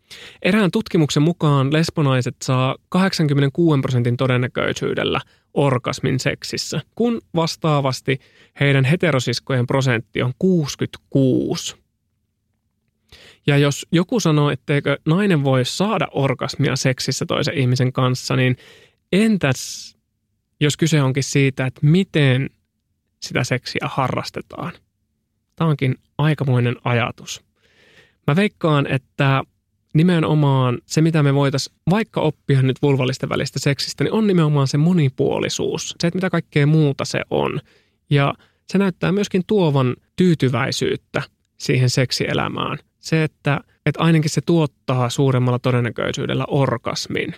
Erään 0.42 0.70
tutkimuksen 0.70 1.22
mukaan 1.22 1.72
lesbonaiset 1.72 2.36
saa 2.42 2.76
86 2.88 3.80
prosentin 3.80 4.16
todennäköisyydellä 4.16 5.20
orgasmin 5.54 6.20
seksissä, 6.20 6.80
kun 6.94 7.20
vastaavasti 7.34 8.18
heidän 8.60 8.84
heterosiskojen 8.84 9.66
prosentti 9.66 10.22
on 10.22 10.32
66. 10.38 11.76
Ja 13.50 13.58
jos 13.58 13.86
joku 13.92 14.20
sanoo, 14.20 14.50
etteikö 14.50 14.98
nainen 15.06 15.44
voi 15.44 15.64
saada 15.64 16.08
orgasmia 16.12 16.76
seksissä 16.76 17.26
toisen 17.26 17.58
ihmisen 17.58 17.92
kanssa, 17.92 18.36
niin 18.36 18.56
entäs 19.12 19.96
jos 20.60 20.76
kyse 20.76 21.02
onkin 21.02 21.22
siitä, 21.22 21.66
että 21.66 21.80
miten 21.82 22.50
sitä 23.22 23.44
seksiä 23.44 23.80
harrastetaan? 23.82 24.72
Tämä 25.56 25.70
onkin 25.70 25.94
aikamoinen 26.18 26.76
ajatus. 26.84 27.44
Mä 28.26 28.36
veikkaan, 28.36 28.86
että 28.86 29.42
nimenomaan 29.94 30.78
se, 30.86 31.00
mitä 31.00 31.22
me 31.22 31.34
voitaisiin 31.34 31.76
vaikka 31.90 32.20
oppia 32.20 32.62
nyt 32.62 32.82
vulvallisten 32.82 33.28
välistä 33.28 33.58
seksistä, 33.58 34.04
niin 34.04 34.12
on 34.12 34.26
nimenomaan 34.26 34.68
se 34.68 34.78
monipuolisuus. 34.78 35.94
Se, 36.00 36.06
että 36.06 36.16
mitä 36.16 36.30
kaikkea 36.30 36.66
muuta 36.66 37.04
se 37.04 37.22
on. 37.30 37.60
Ja 38.10 38.34
se 38.68 38.78
näyttää 38.78 39.12
myöskin 39.12 39.42
tuovan 39.46 39.96
tyytyväisyyttä 40.16 41.22
siihen 41.58 41.90
seksielämään– 41.90 42.78
se, 43.00 43.24
että, 43.24 43.60
että 43.86 44.02
ainakin 44.02 44.30
se 44.30 44.40
tuottaa 44.40 45.10
suuremmalla 45.10 45.58
todennäköisyydellä 45.58 46.44
orgasmin. 46.48 47.34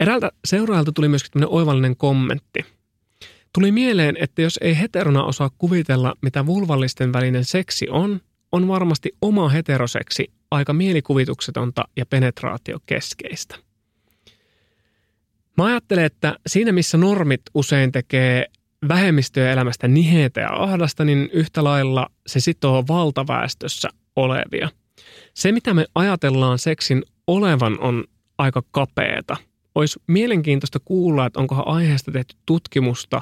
Eräältä 0.00 0.30
seuraajalta 0.44 0.92
tuli 0.92 1.08
myöskin 1.08 1.32
tämmöinen 1.32 1.54
oivallinen 1.54 1.96
kommentti. 1.96 2.64
Tuli 3.52 3.72
mieleen, 3.72 4.16
että 4.20 4.42
jos 4.42 4.58
ei 4.62 4.78
heterona 4.78 5.24
osaa 5.24 5.50
kuvitella, 5.58 6.14
mitä 6.22 6.46
vulvallisten 6.46 7.12
välinen 7.12 7.44
seksi 7.44 7.86
on, 7.90 8.20
on 8.52 8.68
varmasti 8.68 9.12
oma 9.22 9.48
heteroseksi 9.48 10.32
aika 10.50 10.72
mielikuvituksetonta 10.72 11.84
ja 11.96 12.06
penetraatiokeskeistä. 12.06 13.56
Mä 15.56 15.64
ajattelen, 15.64 16.04
että 16.04 16.38
siinä 16.46 16.72
missä 16.72 16.98
normit 16.98 17.40
usein 17.54 17.92
tekee 17.92 18.46
vähemmistöjen 18.88 19.50
elämästä 19.50 19.88
niheitä 19.88 20.40
ja 20.40 20.52
ahdasta, 20.52 21.04
niin 21.04 21.30
yhtä 21.32 21.64
lailla 21.64 22.06
se 22.26 22.40
sitoo 22.40 22.84
valtaväestössä 22.88 23.88
olevia. 24.16 24.68
Se, 25.34 25.52
mitä 25.52 25.74
me 25.74 25.86
ajatellaan 25.94 26.58
seksin 26.58 27.02
olevan 27.26 27.80
on 27.80 28.04
aika 28.38 28.62
kapeeta. 28.70 29.36
Olisi 29.74 30.00
mielenkiintoista 30.06 30.78
kuulla, 30.84 31.26
että 31.26 31.40
onkohan 31.40 31.68
aiheesta 31.68 32.12
tehty 32.12 32.36
tutkimusta, 32.46 33.20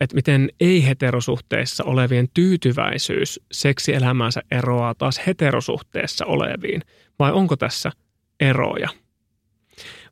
että 0.00 0.16
miten 0.16 0.48
ei-heterosuhteissa 0.60 1.84
olevien 1.84 2.28
tyytyväisyys 2.34 3.40
seksielämäänsä 3.52 4.42
eroaa 4.50 4.94
taas 4.94 5.20
heterosuhteessa 5.26 6.26
oleviin, 6.26 6.82
vai 7.18 7.32
onko 7.32 7.56
tässä 7.56 7.92
eroja? 8.40 8.88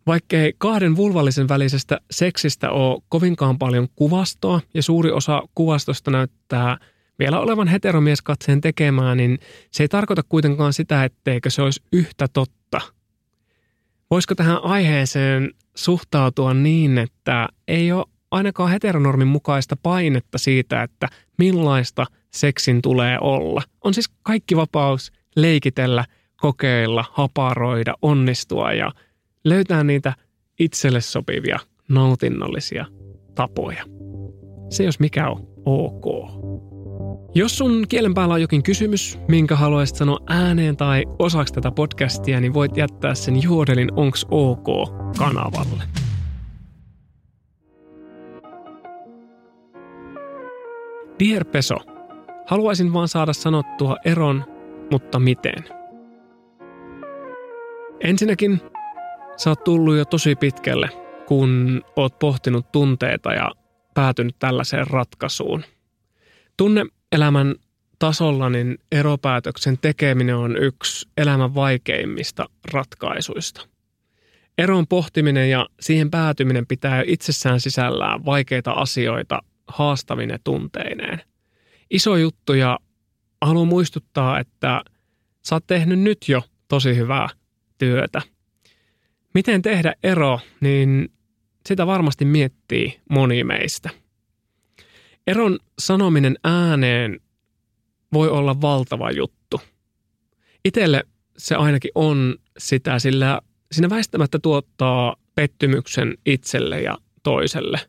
Vaikkei 0.07 0.55
kahden 0.59 0.97
vulvallisen 0.97 1.49
välisestä 1.49 2.01
seksistä 2.11 2.71
ole 2.71 3.03
kovinkaan 3.09 3.59
paljon 3.59 3.89
kuvastoa 3.97 4.61
ja 4.75 4.83
suuri 4.83 5.11
osa 5.11 5.43
kuvastosta 5.55 6.11
näyttää 6.11 6.79
vielä 7.19 7.41
olevan 7.41 7.69
heteromieskatseen 7.69 8.61
tekemää, 8.61 9.15
niin 9.15 9.39
se 9.71 9.85
ei 9.85 9.89
tarkoita 9.89 10.23
kuitenkaan 10.29 10.73
sitä, 10.73 11.05
etteikö 11.05 11.51
se 11.51 11.63
olisi 11.63 11.83
yhtä 11.93 12.27
totta. 12.33 12.81
Voisiko 14.11 14.35
tähän 14.35 14.65
aiheeseen 14.65 15.51
suhtautua 15.77 16.55
niin, 16.55 16.99
että 16.99 17.49
ei 17.69 17.93
ole 17.93 18.05
ainakaan 18.31 18.71
heteronormin 18.71 19.29
mukaista 19.29 19.77
painetta 19.83 20.39
siitä, 20.39 20.83
että 20.83 21.09
millaista 21.39 22.07
seksin 22.31 22.83
tulee 22.83 23.19
olla. 23.21 23.63
On 23.85 23.95
siis 23.95 24.11
kaikki 24.23 24.57
vapaus 24.57 25.13
leikitellä, 25.37 26.05
kokeilla, 26.37 27.05
haparoida, 27.13 27.95
onnistua 28.03 28.73
ja– 28.73 28.93
löytää 29.49 29.85
niitä 29.85 30.15
itselle 30.59 31.01
sopivia, 31.01 31.59
nautinnollisia 31.89 32.87
tapoja. 33.35 33.85
Se 34.71 34.85
jos 34.85 35.01
mikä 35.01 35.29
on 35.29 35.49
ok. 35.65 36.31
Jos 37.37 37.59
sun 37.59 37.85
kielen 37.89 38.15
päällä 38.15 38.35
on 38.35 38.41
jokin 38.41 38.63
kysymys, 38.63 39.19
minkä 39.29 39.57
haluaisit 39.57 39.97
sanoa 39.97 40.19
ääneen 40.29 40.77
tai 40.77 41.05
osaksi 41.19 41.55
tätä 41.55 41.71
podcastia, 41.71 42.41
niin 42.41 42.55
voit 42.55 42.77
jättää 42.77 43.15
sen 43.15 43.43
Joodelin 43.43 43.93
Onks 43.97 44.27
OK 44.31 44.67
kanavalle. 45.19 45.83
Dear 51.19 51.45
Peso, 51.45 51.77
haluaisin 52.47 52.93
vaan 52.93 53.09
saada 53.09 53.33
sanottua 53.33 53.97
eron, 54.05 54.45
mutta 54.91 55.19
miten? 55.19 55.65
Ensinnäkin 58.01 58.61
Sä 59.37 59.51
oot 59.51 59.65
tullut 59.65 59.97
jo 59.97 60.05
tosi 60.05 60.35
pitkälle, 60.35 60.89
kun 61.27 61.83
oot 61.97 62.19
pohtinut 62.19 62.73
tunteita 62.73 63.33
ja 63.33 63.51
päätynyt 63.95 64.37
tällaiseen 64.39 64.87
ratkaisuun. 64.87 65.65
Tunneelämän 67.11 67.55
tasolla 67.99 68.51
niin 68.51 68.79
eropäätöksen 68.93 69.79
tekeminen 69.79 70.37
on 70.37 70.57
yksi 70.57 71.09
elämän 71.17 71.55
vaikeimmista 71.55 72.49
ratkaisuista. 72.73 73.69
Eron 74.59 74.87
pohtiminen 74.87 75.51
ja 75.51 75.67
siihen 75.81 76.11
päätyminen 76.11 76.67
pitää 76.67 77.03
itsessään 77.07 77.61
sisällään 77.61 78.25
vaikeita 78.25 78.73
asioita 78.73 79.43
haastavine 79.69 80.39
tunteineen. 80.45 81.23
Iso 81.91 82.17
juttu 82.17 82.55
ja 82.55 82.79
haluan 83.43 83.69
muistuttaa, 83.69 84.41
että 84.41 84.83
sä 85.43 85.55
oot 85.55 85.67
tehnyt 85.67 85.99
nyt 85.99 86.29
jo 86.29 86.43
tosi 86.69 86.97
hyvää 86.97 87.29
työtä– 87.79 88.23
Miten 89.37 89.63
tehdä 89.63 89.95
ero, 90.03 90.41
niin 90.61 91.13
sitä 91.69 91.87
varmasti 91.87 92.25
miettii 92.25 93.01
moni 93.11 93.45
meistä. 93.45 93.91
Eron 95.27 95.59
sanominen 95.79 96.37
ääneen 96.45 97.21
voi 98.13 98.29
olla 98.29 98.61
valtava 98.61 99.11
juttu. 99.11 99.61
Itelle 100.65 101.03
se 101.39 101.55
ainakin 101.55 101.91
on 101.95 102.37
sitä, 102.59 102.99
sillä 102.99 103.41
siinä 103.73 103.91
väistämättä 103.91 104.39
tuottaa 104.39 105.17
pettymyksen 105.35 106.15
itselle 106.27 106.81
ja 106.81 106.99
toiselle. 107.23 107.81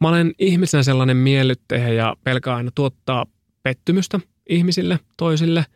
Mä 0.00 0.08
olen 0.08 0.32
ihmisenä 0.38 0.82
sellainen 0.82 1.16
miellyttäjä 1.16 1.88
ja 1.88 2.16
pelkää 2.24 2.56
aina 2.56 2.70
tuottaa 2.74 3.26
pettymystä 3.62 4.20
ihmisille, 4.48 4.98
toisille. 5.16 5.66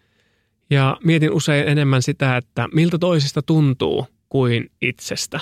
Ja 0.71 0.97
mietin 1.05 1.33
usein 1.33 1.69
enemmän 1.69 2.03
sitä, 2.03 2.37
että 2.37 2.69
miltä 2.75 2.99
toisista 2.99 3.43
tuntuu, 3.43 4.07
kuin 4.29 4.71
itsestä. 4.83 5.41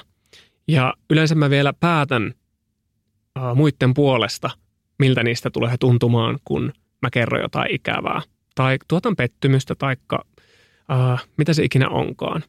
Ja 0.69 0.95
yleensä 1.11 1.35
mä 1.35 1.51
vielä 1.51 1.73
päätän 1.73 2.35
uh, 3.39 3.57
muiden 3.57 3.95
puolesta, 3.95 4.51
miltä 4.99 5.22
niistä 5.22 5.51
tulee 5.51 5.76
tuntumaan, 5.80 6.38
kun 6.45 6.72
mä 7.03 7.11
kerron 7.11 7.42
jotain 7.42 7.74
ikävää. 7.74 8.22
Tai 8.55 8.78
tuotan 8.88 9.16
pettymystä, 9.16 9.74
tai 9.74 9.97
uh, 10.12 11.20
mitä 11.36 11.53
se 11.53 11.64
ikinä 11.64 11.88
onkaan. 11.88 12.45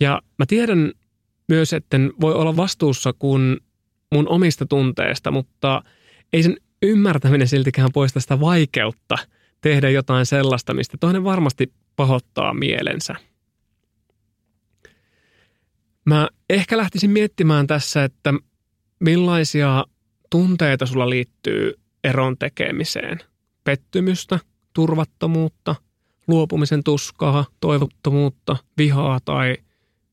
Ja 0.00 0.22
mä 0.38 0.46
tiedän 0.46 0.92
myös, 1.48 1.72
että 1.72 1.96
voi 2.20 2.34
olla 2.34 2.56
vastuussa 2.56 3.12
kun 3.18 3.60
mun 4.12 4.28
omista 4.28 4.66
tunteista, 4.66 5.30
mutta 5.30 5.82
ei 6.32 6.42
sen 6.42 6.56
ymmärtäminen 6.82 7.48
siltikään 7.48 7.90
poista 7.92 8.20
sitä 8.20 8.40
vaikeutta 8.40 9.18
tehdä 9.60 9.90
jotain 9.90 10.26
sellaista, 10.26 10.74
mistä 10.74 10.96
toinen 11.00 11.24
varmasti 11.24 11.72
pahoittaa 11.96 12.54
mielensä. 12.54 13.14
Mä 16.04 16.28
ehkä 16.50 16.76
lähtisin 16.76 17.10
miettimään 17.10 17.66
tässä, 17.66 18.04
että 18.04 18.34
millaisia 19.00 19.84
tunteita 20.36 20.86
sulla 20.86 21.10
liittyy 21.10 21.74
eron 22.04 22.38
tekemiseen. 22.38 23.18
Pettymystä, 23.64 24.38
turvattomuutta, 24.72 25.74
luopumisen 26.28 26.84
tuskaa, 26.84 27.44
toivottomuutta, 27.60 28.56
vihaa 28.78 29.18
tai 29.24 29.56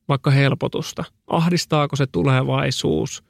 vaikka 0.08 0.32
helpotusta. 0.32 1.04
Ahdistaako 1.28 1.96
se 1.96 2.06
tulevaisuus? 2.12 3.24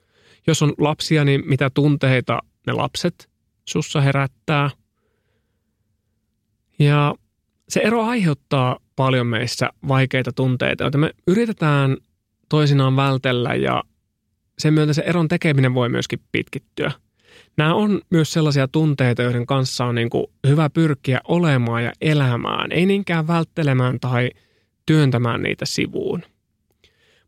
Jos 0.47 0.61
on 0.61 0.73
lapsia, 0.77 1.23
niin 1.23 1.43
mitä 1.45 1.69
tunteita 1.73 2.39
ne 2.67 2.73
lapset 2.73 3.29
sussa 3.65 4.01
herättää? 4.01 4.69
Ja 6.79 7.15
se 7.69 7.79
ero 7.79 8.03
aiheuttaa 8.03 8.79
paljon 8.95 9.27
meissä 9.27 9.69
vaikeita 9.87 10.31
tunteita, 10.31 10.83
joita 10.83 10.97
me 10.97 11.11
yritetään 11.27 11.97
toisinaan 12.49 12.95
vältellä 12.95 13.55
ja 13.55 13.83
sen 14.59 14.73
myötä 14.73 14.93
se 14.93 15.03
eron 15.05 15.27
tekeminen 15.27 15.73
voi 15.73 15.89
myöskin 15.89 16.19
pitkittyä. 16.31 16.91
Nämä 17.57 17.73
on 17.73 18.01
myös 18.09 18.33
sellaisia 18.33 18.67
tunteita, 18.67 19.21
joiden 19.21 19.45
kanssa 19.45 19.85
on 19.85 19.95
niin 19.95 20.09
kuin 20.09 20.25
hyvä 20.47 20.69
pyrkiä 20.69 21.19
olemaan 21.27 21.83
ja 21.83 21.91
elämään, 22.01 22.71
ei 22.71 22.85
niinkään 22.85 23.27
välttelemään 23.27 23.99
tai 23.99 24.29
työntämään 24.85 25.41
niitä 25.41 25.65
sivuun. 25.65 26.23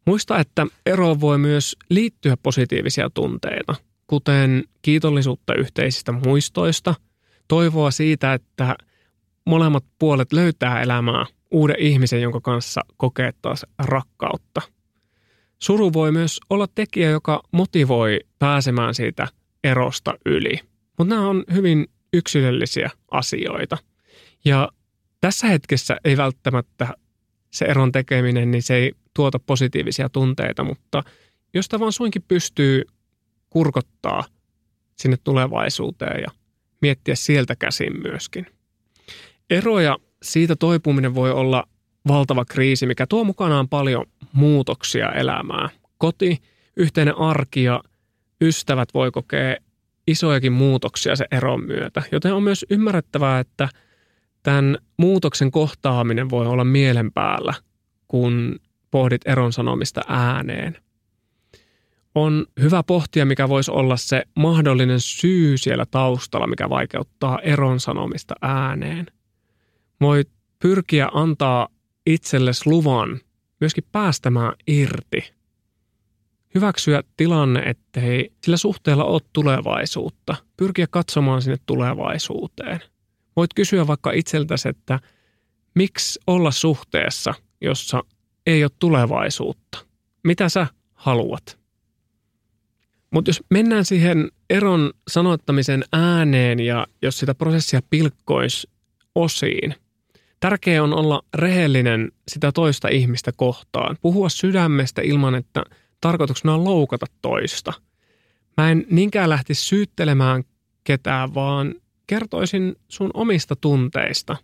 Muista, 0.06 0.40
että 0.40 0.68
eroon 0.86 1.22
voi 1.22 1.38
myös 1.38 1.76
liittyä 1.90 2.38
positiivisia 2.44 3.10
tunteita, 3.10 3.76
kuten 4.08 4.64
kiitollisuutta 4.82 5.54
yhteisistä 5.54 6.12
muistoista, 6.12 6.96
toivoa 7.48 7.92
siitä, 7.92 8.34
että 8.34 8.76
molemmat 9.46 9.84
puolet 10.00 10.34
löytää 10.34 10.82
elämää 10.82 11.26
uuden 11.52 11.80
ihmisen, 11.80 12.22
jonka 12.22 12.42
kanssa 12.42 12.82
kokee 12.98 13.34
taas 13.42 13.66
rakkautta– 13.80 14.62
Suru 15.66 15.94
voi 15.94 16.12
myös 16.12 16.40
olla 16.50 16.68
tekijä, 16.76 17.10
joka 17.10 17.42
motivoi 17.52 18.20
pääsemään 18.40 18.96
siitä 18.96 19.28
erosta 19.64 20.14
yli. 20.26 20.60
Mutta 20.98 21.16
nämä 21.16 21.28
on 21.30 21.44
hyvin 21.54 21.88
yksilöllisiä 22.14 22.90
asioita. 23.12 23.78
Ja 24.46 24.70
tässä 25.22 25.48
hetkessä 25.48 25.98
ei 26.04 26.18
välttämättä 26.18 26.94
se 27.52 27.66
eron 27.66 27.92
tekeminen, 27.92 28.52
niin 28.52 28.64
se 28.64 28.76
ei 28.76 28.92
tuota 29.14 29.40
positiivisia 29.40 30.10
tunteita, 30.10 30.64
mutta 30.64 31.04
josta 31.54 31.80
vaan 31.80 31.94
suinkin 31.94 32.24
pystyy 32.28 32.84
kurkottaa 33.50 34.24
sinne 34.96 35.18
tulevaisuuteen 35.24 36.22
ja 36.22 36.32
miettiä 36.82 37.16
sieltä 37.16 37.56
käsin 37.56 38.02
myöskin. 38.02 38.48
Eroja 39.50 39.98
siitä 40.24 40.56
toipuminen 40.56 41.16
voi 41.16 41.32
olla 41.32 41.64
valtava 42.08 42.46
kriisi, 42.46 42.86
mikä 42.86 43.08
tuo 43.08 43.24
mukanaan 43.24 43.70
paljon 43.70 44.06
muutoksia 44.34 45.12
elämään. 45.12 45.70
Koti, 45.98 46.42
yhteinen 46.78 47.18
arki 47.18 47.64
ja 47.64 47.82
ystävät 48.42 48.90
voi 48.94 49.12
kokea 49.12 49.56
isojakin 50.08 50.54
muutoksia 50.54 51.16
se 51.16 51.26
eron 51.32 51.66
myötä, 51.66 52.04
joten 52.12 52.34
on 52.34 52.44
myös 52.44 52.66
ymmärrettävää, 52.70 53.40
että 53.40 53.70
tämän 54.44 54.78
muutoksen 54.98 55.52
kohtaaminen 55.52 56.30
voi 56.30 56.48
olla 56.48 56.64
mielen 56.64 57.12
päällä, 57.12 57.54
kun 58.08 58.56
pohdit 58.92 59.22
eron 59.26 59.54
sanomista 59.54 60.02
ääneen. 60.08 60.78
On 62.16 62.46
hyvä 62.62 62.84
pohtia, 62.84 63.26
mikä 63.26 63.50
voisi 63.50 63.72
olla 63.72 63.98
se 63.98 64.24
mahdollinen 64.36 65.00
syy 65.00 65.58
siellä 65.58 65.86
taustalla, 65.86 66.48
mikä 66.48 66.70
vaikeuttaa 66.70 67.40
eron 67.40 67.80
sanomista 67.80 68.36
ääneen. 68.42 69.06
Voit 70.02 70.30
pyrkiä 70.60 71.10
antaa 71.14 71.68
itsellesi 72.06 72.70
luvan 72.70 73.20
myöskin 73.60 73.84
päästämään 73.92 74.54
irti. 74.68 75.34
Hyväksyä 76.56 77.04
tilanne, 77.18 77.60
ettei 77.60 78.32
sillä 78.44 78.58
suhteella 78.58 79.04
ole 79.04 79.22
tulevaisuutta. 79.34 80.36
Pyrkiä 80.58 80.88
katsomaan 80.90 81.42
sinne 81.42 81.58
tulevaisuuteen. 81.66 82.80
Voit 83.36 83.54
kysyä 83.54 83.88
vaikka 83.88 84.12
itseltäsi, 84.12 84.70
että 84.70 85.00
miksi 85.76 86.20
olla 86.28 86.52
suhteessa, 86.52 87.34
jossa 87.62 88.04
ei 88.46 88.64
ole 88.64 88.72
tulevaisuutta. 88.80 89.78
Mitä 90.24 90.50
sä 90.50 90.68
haluat? 90.94 91.60
Mutta 93.12 93.30
jos 93.30 93.44
mennään 93.50 93.86
siihen 93.86 94.32
eron 94.50 94.94
sanoittamisen 95.08 95.84
ääneen 95.94 96.60
ja 96.60 96.88
jos 97.02 97.20
sitä 97.20 97.36
prosessia 97.36 97.82
pilkkoisi 97.90 98.70
osiin, 99.16 99.76
tärkeää 100.46 100.84
on 100.84 100.94
olla 100.94 101.22
rehellinen 101.34 102.12
sitä 102.28 102.52
toista 102.52 102.88
ihmistä 102.88 103.32
kohtaan. 103.36 103.98
Puhua 104.02 104.30
sydämestä 104.30 105.02
ilman, 105.02 105.36
että 105.36 105.64
tarkoituksena 106.02 106.54
on 106.54 106.64
loukata 106.64 107.06
toista. 107.22 107.74
Mä 108.58 108.72
en 108.72 108.86
niinkään 108.90 109.30
lähtisi 109.30 109.64
syyttelemään 109.64 110.44
ketään, 110.84 111.34
vaan 111.34 111.76
kertoisin 112.08 112.76
sun 112.88 113.12
omista 113.14 113.56
tunteista. 113.56 114.38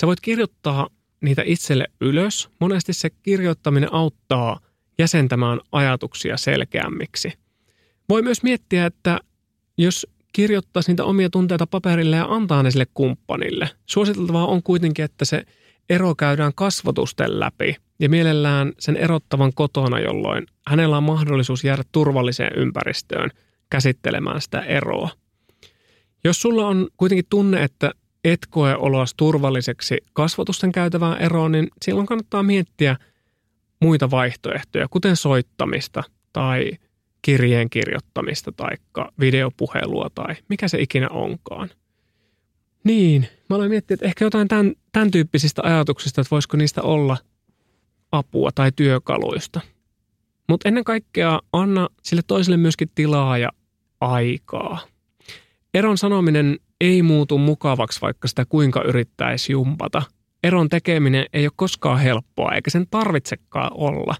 Sä 0.00 0.06
voit 0.06 0.20
kirjoittaa 0.20 0.88
niitä 1.20 1.42
itselle 1.44 1.86
ylös. 2.00 2.48
Monesti 2.60 2.92
se 2.92 3.10
kirjoittaminen 3.10 3.94
auttaa 3.94 4.60
jäsentämään 4.98 5.60
ajatuksia 5.72 6.36
selkeämmiksi. 6.36 7.32
Voi 8.08 8.22
myös 8.22 8.42
miettiä, 8.42 8.86
että 8.86 9.18
jos 9.78 10.06
kirjoittaisi 10.32 10.90
niitä 10.90 11.04
omia 11.04 11.30
tunteita 11.30 11.66
paperille 11.66 12.16
ja 12.16 12.26
antaa 12.28 12.62
ne 12.62 12.70
sille 12.70 12.86
kumppanille. 12.94 13.70
Suositeltavaa 13.86 14.46
on 14.46 14.62
kuitenkin, 14.62 15.04
että 15.04 15.24
se 15.24 15.42
ero 15.90 16.14
käydään 16.14 16.52
kasvotusten 16.54 17.40
läpi 17.40 17.76
ja 17.98 18.08
mielellään 18.08 18.72
sen 18.78 18.96
erottavan 18.96 19.52
kotona, 19.54 20.00
jolloin 20.00 20.46
hänellä 20.66 20.96
on 20.96 21.02
mahdollisuus 21.02 21.64
jäädä 21.64 21.82
turvalliseen 21.92 22.52
ympäristöön 22.56 23.30
käsittelemään 23.70 24.40
sitä 24.40 24.60
eroa. 24.60 25.10
Jos 26.24 26.42
sulla 26.42 26.66
on 26.66 26.88
kuitenkin 26.96 27.26
tunne, 27.30 27.62
että 27.62 27.90
et 28.24 28.40
koe 28.50 28.76
oloas 28.76 29.14
turvalliseksi 29.16 29.98
kasvotusten 30.12 30.72
käytävään 30.72 31.18
eroon, 31.18 31.52
niin 31.52 31.68
silloin 31.82 32.06
kannattaa 32.06 32.42
miettiä 32.42 32.96
muita 33.80 34.10
vaihtoehtoja, 34.10 34.88
kuten 34.88 35.16
soittamista 35.16 36.02
tai 36.32 36.70
kirjeen 37.26 37.70
kirjoittamista 37.70 38.52
tai 38.52 38.70
videopuhelua 39.20 40.10
tai 40.14 40.34
mikä 40.48 40.68
se 40.68 40.78
ikinä 40.80 41.08
onkaan. 41.08 41.70
Niin, 42.84 43.28
mä 43.50 43.56
aloin 43.56 43.70
miettiä, 43.70 43.94
että 43.94 44.06
ehkä 44.06 44.24
jotain 44.24 44.48
tämän, 44.48 44.72
tämän 44.92 45.10
tyyppisistä 45.10 45.62
ajatuksista, 45.64 46.20
että 46.20 46.30
voisiko 46.30 46.56
niistä 46.56 46.82
olla 46.82 47.16
apua 48.12 48.50
tai 48.54 48.72
työkaluista. 48.76 49.60
Mutta 50.48 50.68
ennen 50.68 50.84
kaikkea 50.84 51.40
anna 51.52 51.88
sille 52.02 52.22
toiselle 52.26 52.56
myöskin 52.56 52.90
tilaa 52.94 53.38
ja 53.38 53.48
aikaa. 54.00 54.80
Eron 55.74 55.98
sanominen 55.98 56.58
ei 56.80 57.02
muutu 57.02 57.38
mukavaksi, 57.38 58.00
vaikka 58.00 58.28
sitä 58.28 58.44
kuinka 58.48 58.82
yrittäisi 58.82 59.52
jumpata. 59.52 60.02
Eron 60.44 60.68
tekeminen 60.68 61.26
ei 61.32 61.46
ole 61.46 61.52
koskaan 61.56 62.00
helppoa, 62.00 62.52
eikä 62.52 62.70
sen 62.70 62.86
tarvitsekaan 62.90 63.70
olla. 63.74 64.16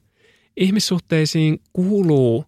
Ihmissuhteisiin 0.56 1.58
kuuluu 1.72 2.44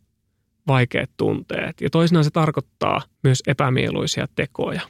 vaikeat 0.69 1.11
tunteet 1.16 1.81
ja 1.81 1.91
toisinaan 1.91 2.25
se 2.25 2.31
tarkoittaa 2.31 3.03
myös 3.23 3.43
epämieluisia 3.47 4.27
tekoja. 4.37 4.81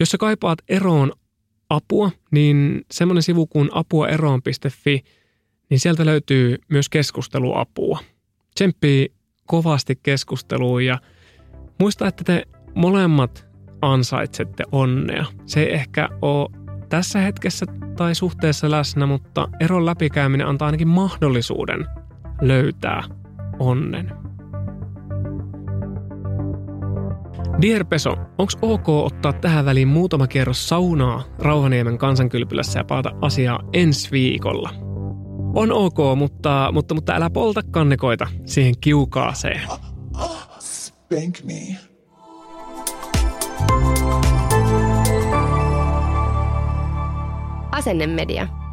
Jos 0.00 0.10
sä 0.10 0.18
kaipaat 0.18 0.58
eroon 0.68 1.12
apua, 1.70 2.10
niin 2.30 2.84
semmoinen 2.90 3.22
sivu 3.22 3.46
kuin 3.46 3.68
apuaeroon.fi, 3.72 5.04
niin 5.70 5.80
sieltä 5.80 6.06
löytyy 6.06 6.58
myös 6.68 6.88
keskusteluapua. 6.88 7.98
Tsemppii 8.54 9.12
kovasti 9.46 9.98
keskusteluun 10.02 10.84
ja 10.84 10.98
muista, 11.78 12.06
että 12.06 12.24
te 12.24 12.42
molemmat 12.74 13.46
ansaitsette 13.82 14.64
onnea. 14.72 15.24
Se 15.46 15.62
ei 15.62 15.72
ehkä 15.74 16.08
ole 16.22 16.50
tässä 16.88 17.18
hetkessä 17.18 17.66
tai 17.96 18.14
suhteessa 18.14 18.70
läsnä, 18.70 19.06
mutta 19.06 19.48
eron 19.60 19.86
läpikäyminen 19.86 20.46
antaa 20.46 20.66
ainakin 20.66 20.88
mahdollisuuden 20.88 21.86
löytää 22.40 23.02
onnen. 23.58 24.25
Dear 27.62 27.84
Peso, 27.84 28.10
onko 28.10 28.52
ok 28.62 28.88
ottaa 28.88 29.32
tähän 29.32 29.64
väliin 29.64 29.88
muutama 29.88 30.26
kerros 30.26 30.68
saunaa 30.68 31.24
Rauhaniemen 31.38 31.98
kansankylpylässä 31.98 32.78
ja 32.78 32.84
palata 32.84 33.10
asiaa 33.22 33.60
ensi 33.72 34.10
viikolla? 34.10 34.70
On 35.54 35.72
ok, 35.72 35.96
mutta, 36.16 36.70
mutta, 36.72 36.94
mutta 36.94 37.14
älä 37.14 37.30
polta 37.30 37.62
kannekoita 37.70 38.26
siihen 38.46 38.74
kiukaaseen. 38.80 39.60
Spank 40.58 41.38
me. 41.44 41.76
Asennemedia. 47.72 48.65